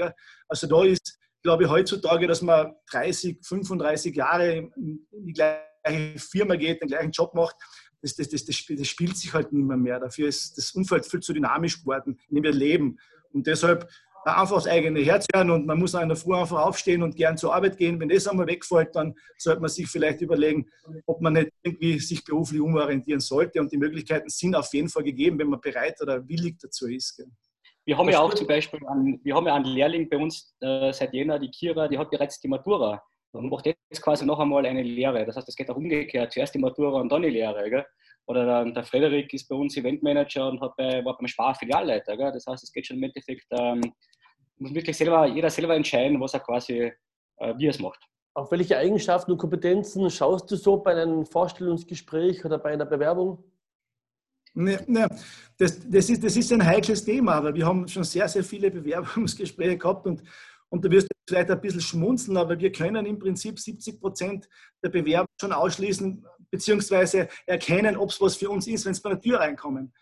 [0.48, 6.82] Also da ist glaube heutzutage, dass man 30, 35 Jahre in die gleiche Firma geht,
[6.82, 7.56] den gleichen Job macht,
[8.02, 10.00] das, das, das, das, spielt sich halt nicht mehr, mehr.
[10.00, 12.98] Dafür ist das Umfeld viel zu dynamisch geworden, in dem wir leben.
[13.32, 13.88] Und deshalb
[14.26, 17.38] einfach das eigene Herz hören und man muss in der Früh einfach aufstehen und gern
[17.38, 18.00] zur Arbeit gehen.
[18.00, 20.68] Wenn das einmal wegfällt, dann sollte man sich vielleicht überlegen,
[21.06, 23.60] ob man nicht irgendwie sich beruflich umorientieren sollte.
[23.60, 27.24] Und die Möglichkeiten sind auf jeden Fall gegeben, wenn man bereit oder willig dazu ist.
[27.86, 30.94] Wir haben ja auch zum Beispiel einen, wir haben ja einen Lehrling bei uns äh,
[30.94, 34.66] seit Jänner, die Kira, die hat bereits die Matura und macht jetzt quasi noch einmal
[34.66, 35.26] eine Lehre.
[35.26, 36.32] Das heißt, es geht auch umgekehrt.
[36.32, 37.70] Zuerst die Matura und dann die Lehre.
[37.70, 37.86] Gell?
[38.28, 42.18] Oder der, der Frederik ist bei uns Eventmanager und hat bei, war beim Spar Filialleiter.
[42.18, 42.32] Gell?
[42.32, 43.82] Das heißt, es geht schon im Endeffekt, ähm,
[44.58, 46.92] muss wirklich selber, jeder selber entscheiden, was er quasi,
[47.38, 48.00] äh, wie er es macht.
[48.34, 53.44] Auf welche Eigenschaften und Kompetenzen schaust du so bei einem Vorstellungsgespräch oder bei einer Bewerbung?
[54.54, 55.08] Ne, ne,
[55.58, 58.70] das, das, ist, das ist ein heikles Thema, aber wir haben schon sehr, sehr viele
[58.72, 60.22] Bewerbungsgespräche gehabt und,
[60.70, 64.50] und du wirst vielleicht ein bisschen schmunzeln, aber wir können im Prinzip 70 Prozent
[64.84, 69.12] der Bewerber schon ausschließen, beziehungsweise erkennen, ob es was für uns ist, wenn sie bei
[69.12, 69.94] der Tür reinkommen.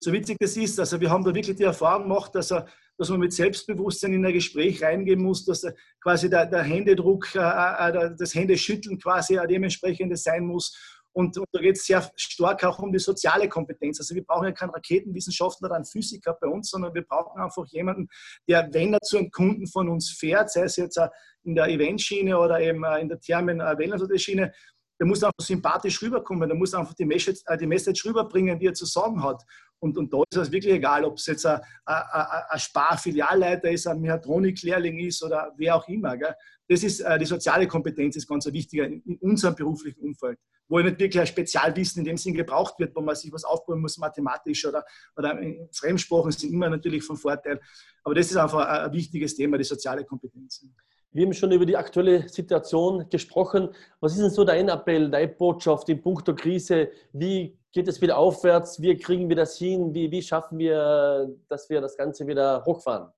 [0.00, 2.66] So witzig das ist, also wir haben da wirklich die Erfahrung gemacht, dass, er,
[2.98, 5.66] dass man mit Selbstbewusstsein in ein Gespräch reingehen muss, dass
[6.02, 10.76] quasi der, der Händedruck, äh, äh das Händeschütteln quasi dementsprechend sein muss
[11.14, 14.00] und, und da geht es sehr stark auch um die soziale Kompetenz.
[14.00, 17.66] Also wir brauchen ja keinen Raketenwissenschaftler oder einen Physiker bei uns, sondern wir brauchen einfach
[17.68, 18.08] jemanden,
[18.48, 20.98] der, wenn er zu einem Kunden von uns fährt, sei es jetzt
[21.44, 24.52] in der Eventschiene oder eben äh, in der Thermen-Wellness-Schiene,
[24.98, 28.66] der muss einfach sympathisch rüberkommen, der muss einfach die Message, äh, die Message rüberbringen, die
[28.66, 29.42] er zu sagen hat.
[29.80, 32.02] Und, und da ist es wirklich egal, ob es jetzt ein, ein,
[32.48, 36.16] ein Spar-Filialleiter ist, ein Mechatronik-Lehrling ist oder wer auch immer.
[36.16, 36.34] Gell?
[36.68, 40.80] Das ist äh, die soziale Kompetenz, ist ganz wichtiger in, in unserem beruflichen Umfeld wo
[40.80, 43.98] nicht wirklich ein Spezialwissen in dem Sinn gebraucht wird, wo man sich was aufbauen muss,
[43.98, 44.84] mathematisch oder,
[45.16, 45.38] oder
[45.72, 47.60] Fremdsprachen sind immer natürlich von Vorteil.
[48.02, 50.66] Aber das ist einfach ein, wichtiges Thema, die soziale Kompetenz.
[51.12, 53.68] Wir haben schon über die aktuelle Situation gesprochen.
[54.00, 56.90] Was ist denn so dein Appell, deine Botschaft in puncto Krise?
[57.12, 58.80] Wie geht es wieder aufwärts?
[58.80, 59.92] Wie kriegen wir das hin?
[59.92, 63.10] Wie, wie schaffen wir, dass wir das Ganze wieder hochfahren?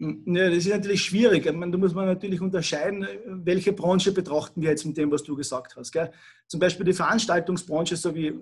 [0.00, 1.44] Ja, das ist natürlich schwierig.
[1.44, 5.74] da muss man natürlich unterscheiden, welche Branche betrachten wir jetzt mit dem, was du gesagt
[5.74, 5.90] hast.
[5.90, 6.12] Gell?
[6.46, 8.32] Zum Beispiel die Veranstaltungsbranche, so wie,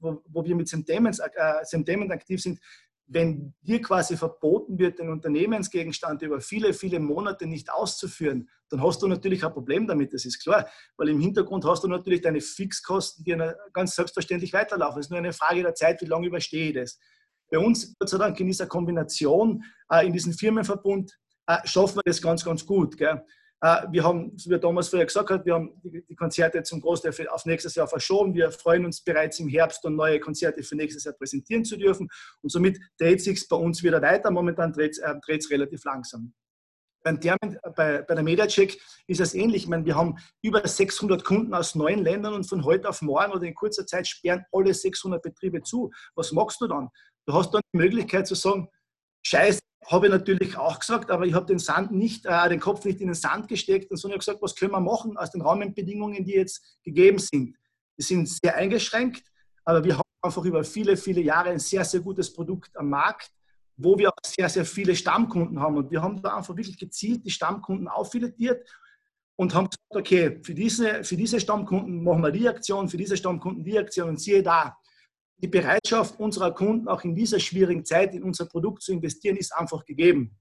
[0.00, 2.60] wo, wo wir mit Semtainment äh, aktiv sind,
[3.08, 9.00] wenn dir quasi verboten wird, den Unternehmensgegenstand über viele, viele Monate nicht auszuführen, dann hast
[9.02, 10.68] du natürlich ein Problem damit, das ist klar.
[10.98, 13.36] Weil im Hintergrund hast du natürlich deine Fixkosten, die
[13.72, 15.00] ganz selbstverständlich weiterlaufen.
[15.00, 16.98] Es ist nur eine Frage der Zeit, wie lange überstehe ich das.
[17.50, 22.02] Bei uns, Gott sei Dank, in dieser Kombination, äh, in diesem Firmenverbund, äh, schaffen wir
[22.04, 22.98] das ganz, ganz gut.
[22.98, 23.24] Gell?
[23.60, 27.44] Äh, wir haben, wie Thomas vorher gesagt hat, wir haben die Konzerte zum Großteil auf
[27.44, 28.34] nächstes Jahr verschoben.
[28.34, 32.08] Wir freuen uns bereits im Herbst und neue Konzerte für nächstes Jahr präsentieren zu dürfen.
[32.40, 34.30] Und somit dreht sich bei uns wieder weiter.
[34.30, 35.14] Momentan dreht es äh,
[35.50, 36.32] relativ langsam.
[37.02, 39.62] Beim Termin, bei, bei der MediaCheck ist es ähnlich.
[39.62, 43.32] Ich meine, wir haben über 600 Kunden aus neun Ländern und von heute auf morgen
[43.32, 45.90] oder in kurzer Zeit sperren alle 600 Betriebe zu.
[46.14, 46.88] Was machst du dann?
[47.26, 48.68] Du hast dann die Möglichkeit zu sagen,
[49.22, 53.08] Scheiße, habe ich natürlich auch gesagt, aber ich habe den äh, den Kopf nicht in
[53.08, 57.18] den Sand gesteckt, sondern gesagt, was können wir machen aus den Rahmenbedingungen, die jetzt gegeben
[57.18, 57.56] sind.
[57.96, 59.22] Die sind sehr eingeschränkt,
[59.64, 63.30] aber wir haben einfach über viele, viele Jahre ein sehr, sehr gutes Produkt am Markt,
[63.76, 65.76] wo wir auch sehr, sehr viele Stammkunden haben.
[65.76, 68.68] Und wir haben da einfach wirklich gezielt die Stammkunden auffiletiert
[69.36, 73.16] und haben gesagt, okay, für diese, für diese Stammkunden machen wir die Aktion, für diese
[73.16, 74.76] Stammkunden die Aktion und siehe da,
[75.38, 79.54] die Bereitschaft unserer Kunden auch in dieser schwierigen Zeit in unser Produkt zu investieren, ist
[79.54, 80.36] einfach gegeben.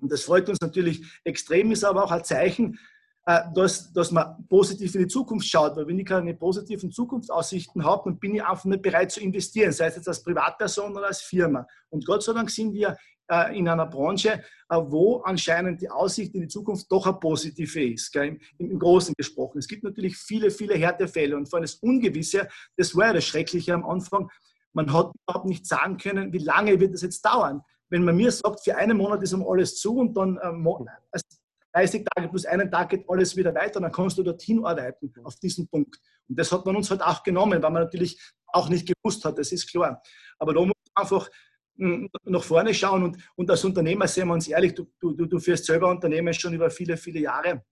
[0.00, 2.78] Und das freut uns natürlich extrem, ist aber auch ein Zeichen,
[3.26, 5.76] äh, dass, dass man positiv in die Zukunft schaut.
[5.76, 9.70] Weil wenn ich keine positiven Zukunftsaussichten habe, dann bin ich einfach nicht bereit zu investieren,
[9.70, 11.66] sei es jetzt als Privatperson oder als Firma.
[11.90, 12.96] Und Gott sei Dank sind wir
[13.32, 17.82] äh, in einer Branche, äh, wo anscheinend die Aussicht in die Zukunft doch eine positive
[17.82, 19.58] ist, gell, im, im, Großen gesprochen.
[19.58, 23.24] Es gibt natürlich viele, viele Härtefälle und vor allem das Ungewisse, das war ja das
[23.24, 24.30] Schreckliche am Anfang,
[24.74, 27.62] man hat überhaupt nicht sagen können, wie lange wird das jetzt dauern.
[27.88, 31.18] Wenn man mir sagt, für einen Monat ist um alles zu und dann äh,
[31.74, 35.36] 30 Tage plus einen Tag geht alles wieder weiter, dann kannst du dorthin arbeiten auf
[35.36, 35.98] diesen Punkt.
[36.28, 39.38] Und das hat man uns halt auch genommen, weil man natürlich auch nicht gewusst hat,
[39.38, 40.02] das ist klar.
[40.38, 41.30] Aber da muss man einfach
[41.76, 45.64] nach vorne schauen und, und als Unternehmer, sehen wir uns ehrlich, du, du, du führst
[45.64, 47.64] selber Unternehmen schon über viele, viele Jahre.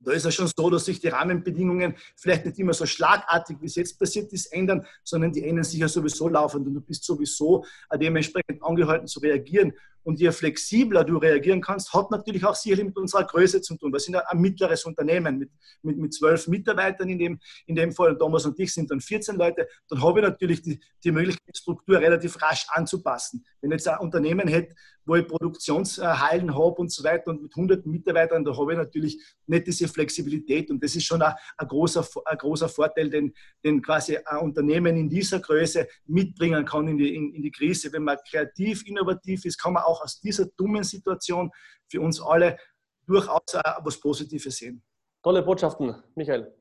[0.00, 3.66] Da ist es schon so, dass sich die Rahmenbedingungen vielleicht nicht immer so schlagartig, wie
[3.66, 7.04] es jetzt passiert ist, ändern, sondern die ändern sich ja sowieso laufend und du bist
[7.04, 9.72] sowieso dementsprechend angehalten zu reagieren.
[10.04, 13.92] Und je flexibler du reagieren kannst, hat natürlich auch sicherlich mit unserer Größe zu tun.
[13.92, 15.50] Wir sind ein mittleres Unternehmen mit,
[15.82, 18.16] mit, mit zwölf Mitarbeitern in dem, in dem Fall.
[18.16, 19.66] Thomas und ich sind dann 14 Leute.
[19.88, 23.44] Dann habe ich natürlich die, die Möglichkeit, die Struktur relativ rasch anzupassen.
[23.60, 24.74] Wenn ich jetzt ein Unternehmen hätte,
[25.06, 29.22] wo ich Produktionshallen habe und so weiter und mit hunderten Mitarbeitern, da habe ich natürlich
[29.46, 33.82] nicht diese Flexibilität und das ist schon ein, ein, großer, ein großer Vorteil, den, den
[33.82, 37.92] quasi ein Unternehmen in dieser Größe mitbringen kann in die, in, in die Krise.
[37.92, 41.50] Wenn man kreativ, innovativ ist, kann man auch aus dieser dummen Situation
[41.88, 42.58] für uns alle
[43.06, 44.82] durchaus was Positives sehen.
[45.22, 46.52] Tolle Botschaften, Michael.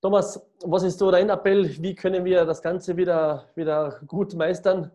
[0.00, 1.82] Thomas, was ist so dein Appell?
[1.82, 4.90] Wie können wir das Ganze wieder, wieder gut meistern?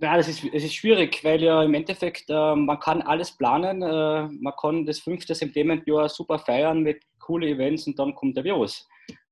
[0.00, 3.82] Ja, das ist, es ist schwierig, weil ja im Endeffekt äh, man kann alles planen.
[3.82, 8.44] Äh, man kann das fünfte September super feiern mit coole Events und dann kommt der
[8.44, 8.86] Virus.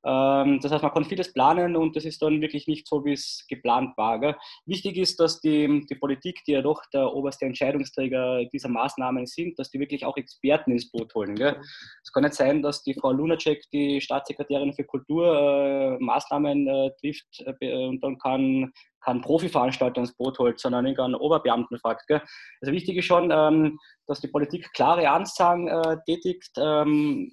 [0.07, 3.13] Ähm, das heißt, man kann vieles planen und das ist dann wirklich nicht so, wie
[3.13, 4.37] es geplant war.
[4.65, 9.59] Wichtig ist, dass die, die Politik, die ja doch der oberste Entscheidungsträger dieser Maßnahmen sind,
[9.59, 11.37] dass die wirklich auch Experten ins Boot holen.
[11.41, 16.91] Es kann nicht sein, dass die Frau Lunacek, die Staatssekretärin für Kultur, äh, Maßnahmen äh,
[17.01, 22.07] trifft äh, und dann kann kein Profiveranstalter ins Boot holt, sondern irgendeinen Oberbeamten fragt.
[22.09, 22.23] Gell?
[22.61, 27.33] Also wichtig ist schon, ähm, dass die Politik klare Ansagen äh, tätigt, ähm,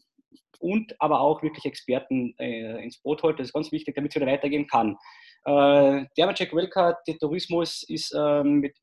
[0.64, 3.38] und aber auch wirklich Experten äh, ins Boot holt.
[3.38, 4.98] Das ist ganz wichtig, damit es wieder weitergehen kann.
[5.46, 8.78] Äh, Dermacek Welka, der Tourismus ist ähm, mit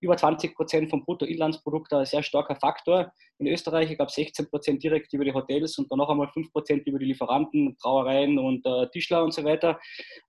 [0.00, 3.12] über 20 Prozent vom Bruttoinlandsprodukt ein sehr starker Faktor.
[3.38, 6.52] In Österreich, ich glaube 16 Prozent direkt über die Hotels und dann noch einmal 5
[6.52, 9.80] Prozent über die Lieferanten, Brauereien und äh, Tischler und so weiter.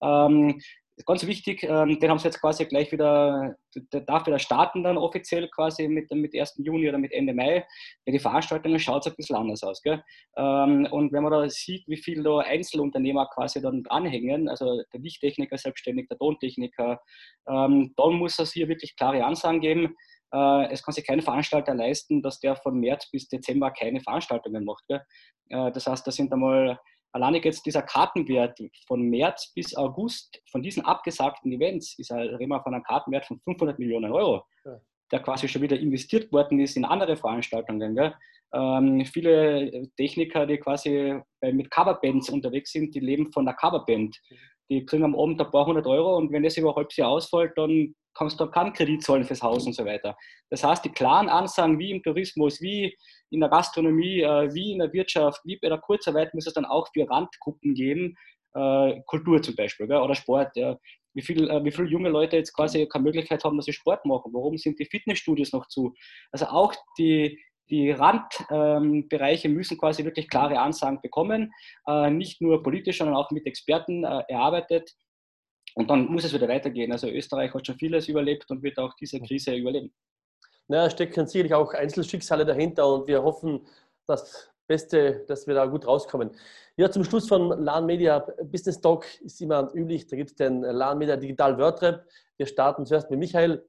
[0.02, 0.60] Ähm,
[1.06, 4.98] ganz wichtig, ähm, den haben sie jetzt quasi gleich wieder, der darf wieder starten dann
[4.98, 6.56] offiziell quasi mit, mit 1.
[6.58, 7.66] Juni oder mit Ende Mai.
[8.06, 9.82] Bei den Veranstaltungen schaut es ein bisschen anders aus.
[9.82, 10.02] Gell?
[10.38, 15.00] Ähm, und wenn man da sieht, wie viele da Einzelunternehmer quasi dann dranhängen, also der
[15.02, 17.02] Lichttechniker selbstständig, der Tontechniker,
[17.50, 19.96] ähm, dann muss es hier wirklich klare Ansagen geben.
[20.34, 24.64] Äh, es kann sich kein Veranstalter leisten, dass der von März bis Dezember keine Veranstaltungen
[24.64, 24.86] macht.
[24.88, 25.02] Gell?
[25.50, 26.80] Äh, das heißt, da sind einmal
[27.16, 32.50] Alleine jetzt dieser Kartenwert von März bis August von diesen abgesagten Events ist halt, reden
[32.50, 34.78] wir von einem Kartenwert von 500 Millionen Euro, ja.
[35.14, 38.14] der quasi schon wieder investiert worden ist in andere Veranstaltungen.
[38.54, 44.20] Ähm, viele Techniker, die quasi mit Coverbands unterwegs sind, die leben von der Coverband.
[44.30, 44.36] Mhm.
[44.70, 47.12] Die kriegen am Abend ein paar hundert Euro und wenn das über ein halbes Jahr
[47.12, 50.18] ausfällt, dann kannst du keinen Kredit zahlen fürs Haus und so weiter.
[50.50, 52.96] Das heißt, die klaren Ansagen wie im Tourismus, wie
[53.30, 56.66] in der Gastronomie, äh, wie in der Wirtschaft, wie bei der Kurzarbeit muss es dann
[56.66, 58.16] auch für Randgruppen geben,
[58.54, 60.56] äh, Kultur zum Beispiel oder Sport.
[60.56, 64.06] Wie, viel, äh, wie viele junge Leute jetzt quasi keine Möglichkeit haben, dass sie Sport
[64.06, 64.34] machen?
[64.34, 65.94] Warum sind die Fitnessstudios noch zu?
[66.32, 71.52] Also auch die, die Randbereiche ähm, müssen quasi wirklich klare Ansagen bekommen,
[72.12, 74.92] nicht nur politisch, sondern auch mit Experten erarbeitet.
[75.76, 76.92] Und dann muss es wieder weitergehen.
[76.92, 79.94] Also Österreich hat schon vieles überlebt und wird auch diese Krise überleben.
[80.68, 83.68] Naja, stecken sicherlich auch Einzelschicksale dahinter und wir hoffen,
[84.08, 86.32] das Beste, dass wir da gut rauskommen.
[86.78, 90.62] Ja, zum Schluss von LAN Media Business Talk ist immer üblich, da gibt es den
[90.62, 92.06] LAN Media Digital WordRap.
[92.38, 93.68] Wir starten zuerst mit Michael.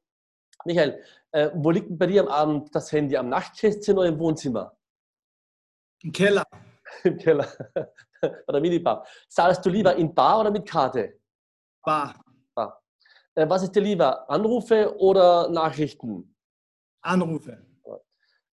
[0.65, 3.17] Michael, äh, wo liegt bei dir am Abend das Handy?
[3.17, 4.77] Am Nachtkästchen oder im Wohnzimmer?
[6.03, 6.45] Im Keller.
[7.05, 7.49] Im Keller.
[8.49, 9.07] oder Minibar.
[9.29, 11.19] Zahlst du lieber in Bar oder mit Karte?
[11.87, 12.21] Bar.
[12.57, 12.83] Bar.
[13.37, 14.29] Äh, was ist dir lieber?
[14.29, 16.35] Anrufe oder Nachrichten?
[17.01, 17.65] Anrufe.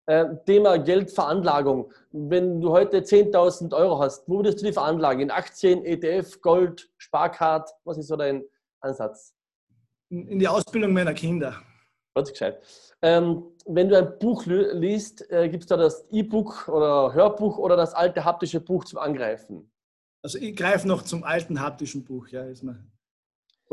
[0.05, 1.91] Äh, Thema Geldveranlagung.
[2.11, 5.21] Wenn du heute 10.000 Euro hast, wo würdest du die veranlagen?
[5.21, 7.71] In Aktien, ETF, Gold, Sparkart?
[7.85, 8.43] Was ist so dein
[8.81, 9.33] Ansatz?
[10.09, 11.55] In die Ausbildung meiner Kinder.
[12.13, 12.61] Ganz gescheit.
[13.01, 17.75] Ähm, wenn du ein Buch liest, äh, gibt es da das E-Book oder Hörbuch oder
[17.75, 19.71] das alte haptische Buch zum Angreifen?
[20.21, 22.92] Also ich greife noch zum alten haptischen Buch, ja, ist mir.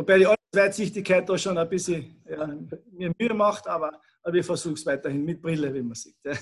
[0.00, 2.46] Wobei die Weitsichtigkeit da schon ein bisschen ja,
[2.90, 6.16] mir Mühe macht, aber, aber ich versuche es weiterhin mit Brille, wie man sieht.
[6.24, 6.32] Ja.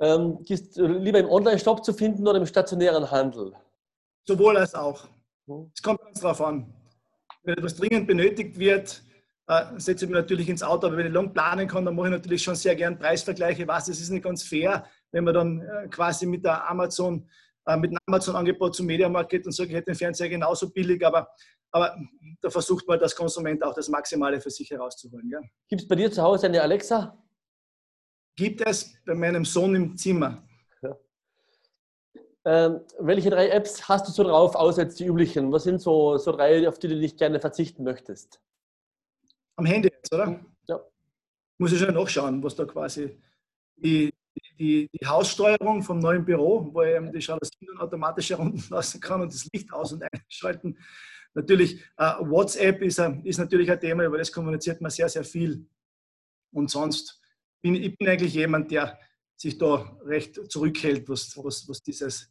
[0.00, 3.52] Ähm, gehst du lieber im Online-Shop zu finden oder im stationären Handel?
[4.24, 5.08] Sowohl als auch.
[5.48, 5.72] Hm.
[5.74, 6.72] Es kommt ganz drauf an.
[7.42, 9.02] Wenn etwas dringend benötigt wird,
[9.48, 12.08] äh, setze ich mich natürlich ins Auto, aber wenn ich lang planen kann, dann mache
[12.08, 13.66] ich natürlich schon sehr gern Preisvergleiche.
[13.66, 17.28] Was, es ist nicht ganz fair, wenn man dann äh, quasi mit der Amazon, äh,
[17.76, 21.28] mit einem Amazon-Angebot zum Mediamarkt geht und sagt, ich hätte den Fernseher genauso billig, aber
[21.70, 21.96] aber
[22.40, 25.28] da versucht man als Konsument auch das Maximale für sich herauszuholen.
[25.30, 25.40] Ja.
[25.68, 27.22] Gibt es bei dir zu Hause eine Alexa?
[28.36, 30.46] Gibt es bei meinem Sohn im Zimmer.
[30.82, 30.96] Ja.
[32.44, 35.52] Ähm, welche drei Apps hast du so drauf, außer jetzt die üblichen?
[35.52, 38.40] Was sind so, so drei, auf die du nicht gerne verzichten möchtest?
[39.56, 40.40] Am Handy jetzt, oder?
[40.68, 40.80] Ja.
[41.58, 43.18] Muss ich schon nachschauen, was da quasi
[43.76, 44.14] die,
[44.58, 49.48] die, die Haussteuerung vom neuen Büro, wo ich die Jalousien automatisch herunterlassen kann und das
[49.52, 50.76] Licht aus- und einschalten
[51.34, 55.66] Natürlich, äh, WhatsApp ist, ist natürlich ein Thema, über das kommuniziert man sehr, sehr viel.
[56.52, 57.20] Und sonst
[57.62, 58.98] bin, ich bin eigentlich jemand, der
[59.36, 62.28] sich da recht zurückhält, was, was, was dieses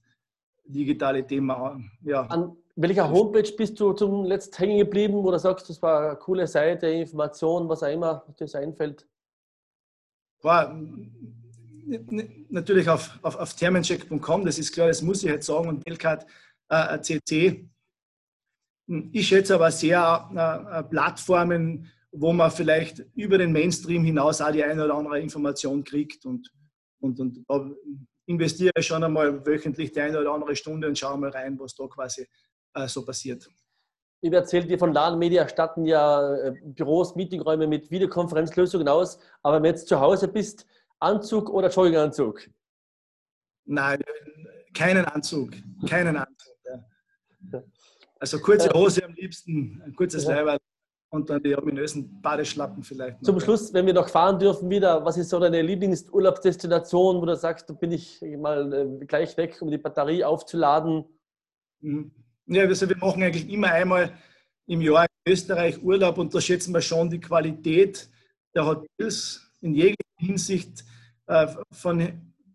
[0.66, 1.80] digitale Thema.
[2.04, 2.24] Ja.
[2.24, 6.46] An welcher Homepage bist du zum letzten hängen geblieben oder sagst, das war eine coole
[6.46, 9.08] Seite, Information, was auch immer dir einfällt?
[10.42, 10.78] War
[12.50, 16.26] natürlich auf, auf, auf thermencheck.com, das ist klar, das muss ich jetzt sagen, und Delcat
[16.70, 17.70] äh, CC.
[19.12, 24.64] Ich schätze aber sehr äh, Plattformen, wo man vielleicht über den Mainstream hinaus auch die
[24.64, 26.50] eine oder andere Information kriegt und,
[27.00, 27.76] und, und
[28.26, 31.86] investiere schon einmal wöchentlich die eine oder andere Stunde und schaue mal rein, was da
[31.88, 32.28] quasi
[32.74, 33.48] äh, so passiert.
[34.20, 39.20] Ich erzählt dir von LAN Media statten ja äh, Büros, Meetingräume mit Videokonferenzlösungen aus.
[39.44, 40.66] Aber wenn du jetzt zu Hause bist,
[41.00, 42.50] Anzug oder Jogginganzug?
[43.66, 44.02] Nein,
[44.74, 45.52] keinen Anzug.
[45.90, 46.56] Keinen Anzug.
[47.52, 47.64] Ja.
[48.20, 50.36] Also kurze Hose am liebsten, ein kurzes ja.
[50.36, 50.58] Leiberl
[51.10, 53.22] und dann die ominösen Badeschlappen vielleicht.
[53.22, 53.26] Noch.
[53.26, 57.36] Zum Schluss, wenn wir noch fahren dürfen wieder, was ist so deine Lieblingsurlaubsdestination, wo du
[57.36, 61.06] sagst, da bin ich mal äh, gleich weg, um die Batterie aufzuladen?
[61.82, 62.12] Mhm.
[62.48, 64.18] Ja, also wir machen eigentlich immer einmal
[64.68, 68.10] im Jahr in Österreich Urlaub und da schätzen wir schon die Qualität
[68.56, 70.84] der Hotels in jeglicher Hinsicht
[71.28, 72.00] äh, von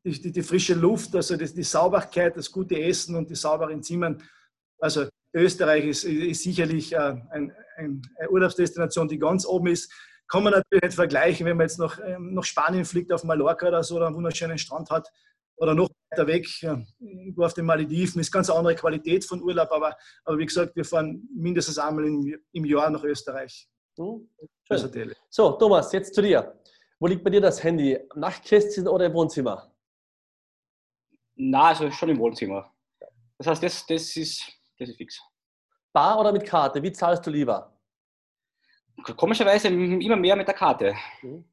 [0.04, 3.82] die, die, die, frische Luft, also die, die, Sauberkeit, das gute Essen und die sauberen
[3.82, 4.22] Zimmern.
[4.78, 9.92] Also Österreich ist, ist sicherlich äh, ein, ein, eine Urlaubsdestination, die ganz oben ist.
[10.28, 13.68] Kann man natürlich nicht vergleichen, wenn man jetzt nach, ähm, nach Spanien fliegt, auf Mallorca
[13.68, 15.08] oder so, oder einen wunderschönen Strand hat
[15.56, 16.48] oder noch weiter weg,
[16.98, 20.84] irgendwo auf den Malediven, ist ganz andere Qualität von Urlaub, aber, aber wie gesagt, wir
[20.84, 23.68] fahren mindestens einmal im, im Jahr nach Österreich.
[23.96, 24.28] Hm,
[25.28, 26.52] so, Thomas, jetzt zu dir.
[27.02, 27.98] Wo liegt bei dir das Handy?
[28.14, 29.68] Nachtkästchen oder im Wohnzimmer?
[31.34, 32.72] Na, also schon im Wohnzimmer.
[33.38, 34.46] Das heißt, das, das, ist,
[34.78, 35.20] das ist fix.
[35.92, 36.80] Bar oder mit Karte?
[36.80, 37.76] Wie zahlst du lieber?
[39.16, 40.94] Komischerweise immer mehr mit der Karte.
[41.22, 41.44] Mhm.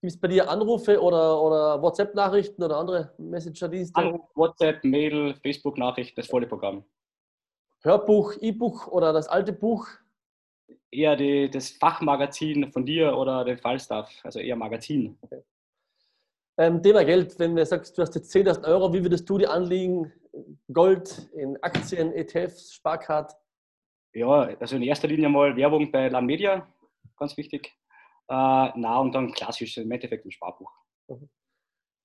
[0.00, 4.00] Gibt es bei dir Anrufe oder, oder WhatsApp-Nachrichten oder andere Messenger-Dienste?
[4.00, 6.82] Anruf, WhatsApp, Mail, Facebook-Nachrichten, das volle Programm.
[7.82, 9.86] Hörbuch, E-Book oder das alte Buch?
[10.90, 15.18] Eher die, das Fachmagazin von dir oder den Fallstaff, also eher Magazin.
[15.22, 15.42] Okay.
[16.58, 19.46] Ähm, Thema Geld, wenn du sagst, du hast jetzt 10.000 Euro, wie würdest du die
[19.46, 20.12] anlegen?
[20.72, 23.32] Gold, in Aktien, ETFs, Sparkart?
[24.14, 26.66] Ja, also in erster Linie mal Werbung bei LAN Media,
[27.16, 27.74] ganz wichtig.
[28.28, 30.70] Äh, na, und dann klassisch im Endeffekt ein Sparbuch.
[31.08, 31.28] Mhm.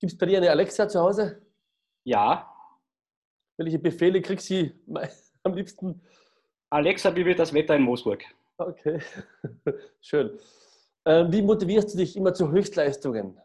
[0.00, 1.42] Gibt es bei dir eine Alexa zu Hause?
[2.04, 2.54] Ja.
[3.56, 4.70] Welche Befehle kriegst du
[5.42, 6.00] am liebsten?
[6.70, 8.24] Alexa, wie wird das Wetter in Moosburg?
[8.58, 8.98] Okay,
[10.00, 10.36] schön.
[11.06, 13.40] Ähm, wie motivierst du dich immer zu Höchstleistungen?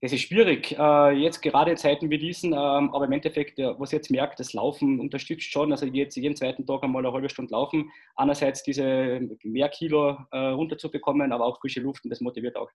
[0.00, 3.90] Es ist schwierig, äh, jetzt gerade in Zeiten wie diesen, ähm, aber im Endeffekt, was
[3.90, 5.70] ich jetzt merkt, das Laufen unterstützt schon.
[5.70, 7.90] Also jetzt jeden zweiten Tag einmal eine halbe Stunde laufen.
[8.16, 12.70] Einerseits diese mehr Kilo äh, runterzubekommen, aber auch frische Luft und das motiviert auch.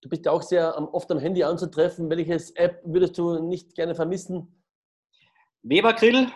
[0.00, 2.10] Du bist ja auch sehr oft am Handy anzutreffen.
[2.10, 4.64] Welches App würdest du nicht gerne vermissen?
[5.62, 6.26] Weber Grill,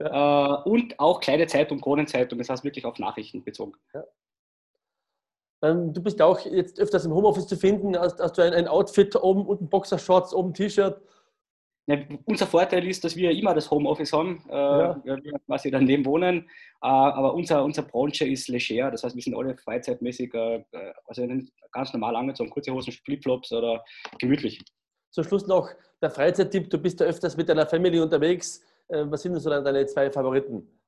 [0.00, 0.62] ja.
[0.64, 3.72] Äh, und auch kleine Zeitung, Kronenzeitung, das heißt wirklich auf Nachrichten bezogen.
[3.94, 4.04] Ja.
[5.62, 7.98] Ähm, du bist ja auch jetzt öfters im Homeoffice zu finden.
[7.98, 11.00] Hast, hast du ein, ein Outfit oben, unten Boxershorts, oben T-Shirt?
[11.88, 15.00] Ja, unser Vorteil ist, dass wir immer das Homeoffice haben, äh, ja.
[15.04, 16.38] wir quasi daneben wohnen.
[16.82, 20.64] Äh, aber unser, unsere Branche ist leger, das heißt, wir sind alle freizeitmäßig, äh,
[21.06, 21.28] also
[21.70, 23.84] ganz normal angezogen, kurze Hosen, Flipflops oder
[24.18, 24.64] gemütlich.
[25.12, 25.70] Zum Schluss noch
[26.02, 28.62] der Freizeittipp: Du bist ja öfters mit deiner Family unterwegs.
[28.88, 30.80] Äh, was sind denn so deine zwei Favoriten?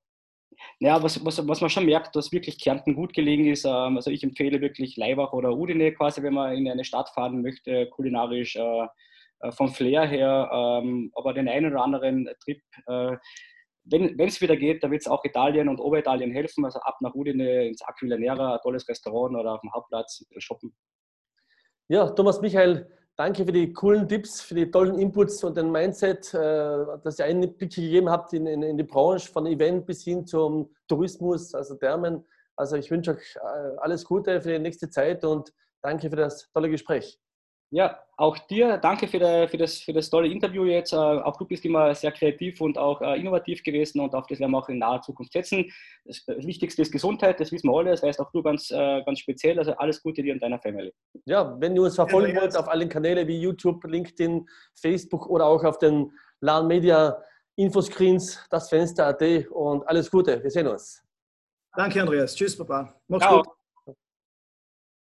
[0.80, 3.64] Ja, was, was, was man schon merkt, dass wirklich Kärnten gut gelegen ist.
[3.64, 7.42] Ähm, also ich empfehle wirklich Leibach oder Udine quasi, wenn man in eine Stadt fahren
[7.42, 8.86] möchte, kulinarisch äh,
[9.40, 10.50] äh, vom Flair her.
[10.52, 12.60] Ähm, aber den einen oder anderen Trip,
[13.90, 16.64] wenn es wieder geht, da wird es auch Italien und Oberitalien helfen.
[16.64, 20.74] Also ab nach Udine ins Aquilinera, ein tolles Restaurant oder auf dem Hauptplatz shoppen.
[21.88, 22.86] Ja, Thomas Michael,
[23.18, 26.38] Danke für die coolen Tipps, für die tollen Inputs und den Mindset, äh,
[27.02, 30.24] dass ihr einen Blick gegeben habt in, in, in, die Branche, von Event bis hin
[30.24, 32.24] zum Tourismus, also Thermen.
[32.54, 35.52] Also ich wünsche euch äh, alles Gute für die nächste Zeit und
[35.82, 37.18] danke für das tolle Gespräch.
[37.70, 40.92] Ja, auch dir danke für, der, für, das, für das tolle Interview jetzt.
[40.92, 44.40] Äh, auch du bist immer sehr kreativ und auch äh, innovativ gewesen und auf das
[44.40, 45.70] werden wir auch in naher Zukunft setzen.
[46.04, 49.18] Das Wichtigste ist Gesundheit, das wissen wir alle, das weißt auch du ganz, äh, ganz
[49.18, 49.58] speziell.
[49.58, 50.92] Also alles Gute dir und deiner Family.
[51.26, 55.62] Ja, wenn ihr uns verfolgen wollt auf allen Kanälen wie YouTube, LinkedIn, Facebook oder auch
[55.62, 56.10] auf den
[56.40, 57.22] LAN Media
[57.56, 60.42] Infoscreens, das Fenster.at und alles Gute.
[60.42, 61.02] Wir sehen uns.
[61.76, 62.34] Danke, Andreas.
[62.34, 62.94] Tschüss, Papa.
[63.08, 63.42] Mach's Ciao.
[63.42, 63.57] gut.